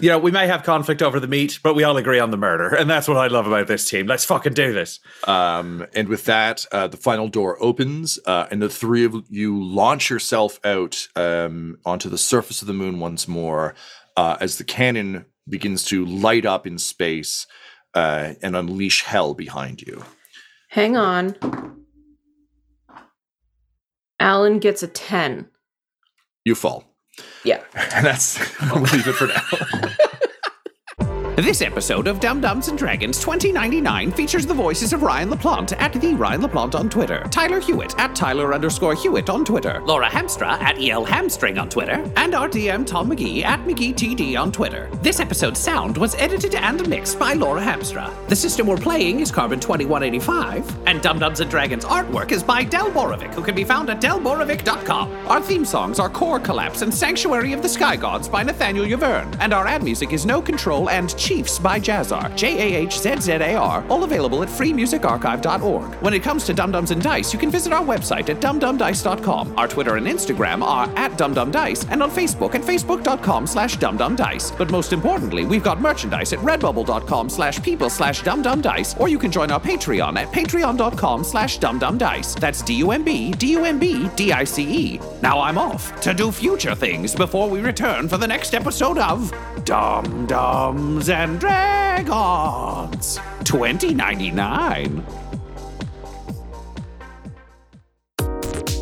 [0.00, 2.36] You know, we may have conflict over the meat, but we all agree on the
[2.36, 2.74] murder.
[2.74, 4.06] And that's what I love about this team.
[4.06, 4.98] Let's fucking do this.
[5.24, 9.62] Um, and with that, uh, the final door opens, uh, and the three of you
[9.62, 13.74] launch yourself out um, onto the surface of the moon once more
[14.16, 17.46] uh, as the cannon begins to light up in space
[17.94, 20.04] uh, and unleash hell behind you.
[20.68, 21.85] Hang on.
[24.20, 25.48] Alan gets a 10.
[26.44, 26.84] You fall.
[27.44, 27.62] Yeah.
[27.74, 28.38] And that's,
[28.72, 29.94] we'll leave it for now.
[31.36, 35.92] This episode of Dumb Dumbs and Dragons 2099 features the voices of Ryan LaPlante at
[35.92, 40.58] the Ryan LaPlante on Twitter, Tyler Hewitt at Tyler underscore Hewitt on Twitter, Laura Hamstra
[40.62, 44.88] at EL Hamstring on Twitter, and our DM Tom McGee at McGeeTD on Twitter.
[45.02, 48.10] This episode's sound was edited and mixed by Laura Hamstra.
[48.28, 52.64] The system we're playing is Carbon 2185, and Dumb Dumbs and Dragons artwork is by
[52.64, 55.12] Del Borovic, who can be found at delborovic.com.
[55.28, 59.36] Our theme songs are Core Collapse and Sanctuary of the Sky Gods by Nathaniel Yaverne,
[59.38, 63.16] and our ad music is No Control and Chiefs by Jahzzar, J A H Z
[63.18, 65.94] Z A R, all available at freemusicarchive.org.
[65.96, 69.58] When it comes to Dumb Dumbs and Dice, you can visit our website at dumbdumbdice.com.
[69.58, 74.56] Our Twitter and Instagram are at dumbdumbdice, and on Facebook at facebook.com slash dumbdumbdice.
[74.56, 79.32] But most importantly, we've got merchandise at redbubble.com slash people slash dumbdumbdice, or you can
[79.32, 82.38] join our Patreon at patreon.com slash dumbdumbdice.
[82.38, 85.00] That's D-U-M-B, D-U-M-B, D-I-C-E.
[85.22, 89.34] Now I'm off to do future things before we return for the next episode of
[89.64, 95.02] Dumb Dumbs and Dragons 2099.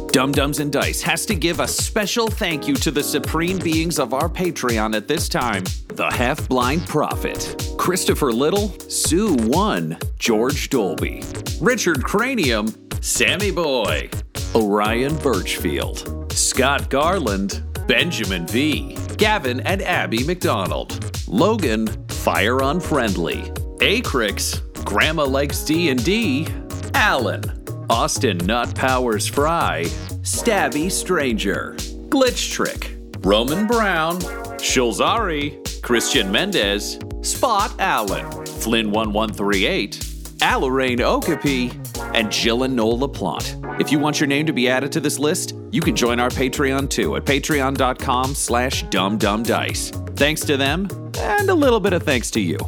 [0.09, 4.01] Dumb Dumbs and Dice has to give a special thank you to the supreme beings
[4.01, 10.71] of our Patreon at this time the Half Blind Prophet, Christopher Little, Sue One, George
[10.71, 11.23] Dolby,
[11.61, 12.67] Richard Cranium,
[13.01, 14.11] Sammy Boy,
[14.57, 23.43] Orion Birchfield, Scott Garland, Benjamin V, Gavin and Abby McDonald, Logan, Fire Unfriendly,
[23.81, 26.49] Acrix, Grandma Likes D&D,
[26.95, 27.45] Alan,
[27.91, 29.85] Austin Nut Powers Fry,
[30.23, 31.75] Stabby Stranger,
[32.09, 34.19] Glitch Trick, Roman Brown,
[34.57, 39.99] Shulzari, Christian Mendez, Spot Allen, Flynn1138,
[40.39, 41.73] Alarain Okapi,
[42.15, 43.79] and Jill and Noel LaPlante.
[43.79, 46.31] If you want your name to be added to this list, you can join our
[46.31, 50.17] Patreon too at patreon.com slash dumbdumbdice.
[50.17, 50.89] Thanks to them,
[51.19, 52.59] and a little bit of thanks to you.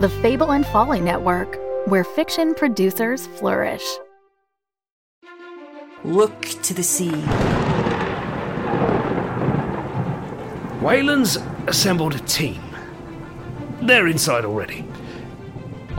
[0.00, 3.84] The Fable and Folly Network, where fiction producers flourish.
[6.04, 7.12] Look to the sea.
[10.84, 11.36] Wayland's
[11.68, 12.60] assembled a team.
[13.82, 14.84] They're inside already.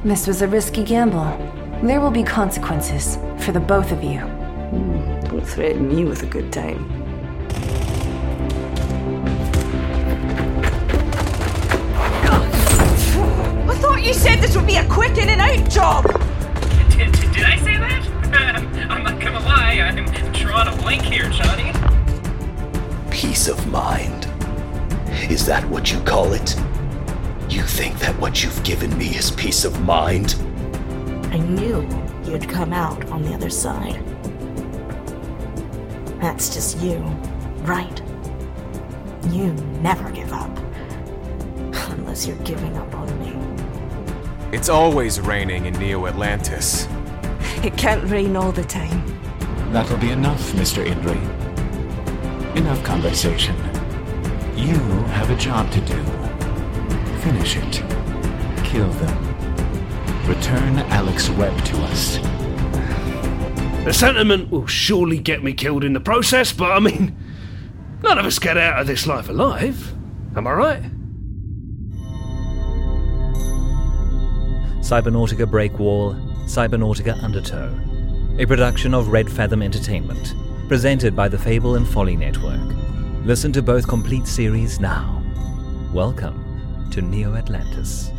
[0.03, 1.25] This was a risky gamble.
[1.81, 4.19] There will be consequences for the both of you.
[4.19, 7.02] Hmm, Don't threaten me with a good time.
[14.03, 16.03] Thought you said this would be a quick in and out job!
[16.91, 18.05] Did, did, did I say that?
[18.89, 21.71] I'm not gonna lie, I'm drawing a blank here, Johnny.
[23.09, 24.27] Peace of mind.
[25.31, 26.55] Is that what you call it?
[27.49, 30.35] You think that what you've given me is peace of mind?
[31.31, 31.87] I knew
[32.25, 34.03] you'd come out on the other side.
[36.19, 36.97] That's just you,
[37.61, 38.01] right?
[39.29, 40.51] You never give up.
[41.89, 43.02] Unless you're giving up on me.
[44.53, 46.87] It's always raining in Neo Atlantis.
[47.63, 49.03] It can't rain all the time.
[49.73, 50.85] That'll be enough, Mr.
[50.85, 51.17] Indri.
[52.55, 53.55] Enough conversation.
[54.55, 54.75] You
[55.15, 56.03] have a job to do.
[57.21, 57.83] Finish it.
[58.63, 60.27] Kill them.
[60.27, 62.17] Return Alex Webb to us.
[63.85, 67.17] The sentiment will surely get me killed in the process, but I mean,
[68.03, 69.95] none of us get out of this life alive.
[70.35, 70.83] Am I right?
[74.93, 76.13] Cybernautica Breakwall,
[76.45, 77.75] Cybernautica Undertow,
[78.37, 80.35] a production of Red Fathom Entertainment,
[80.67, 82.61] presented by the Fable and Folly Network.
[83.25, 85.19] Listen to both complete series now.
[85.91, 88.12] Welcome to Neo Atlantis.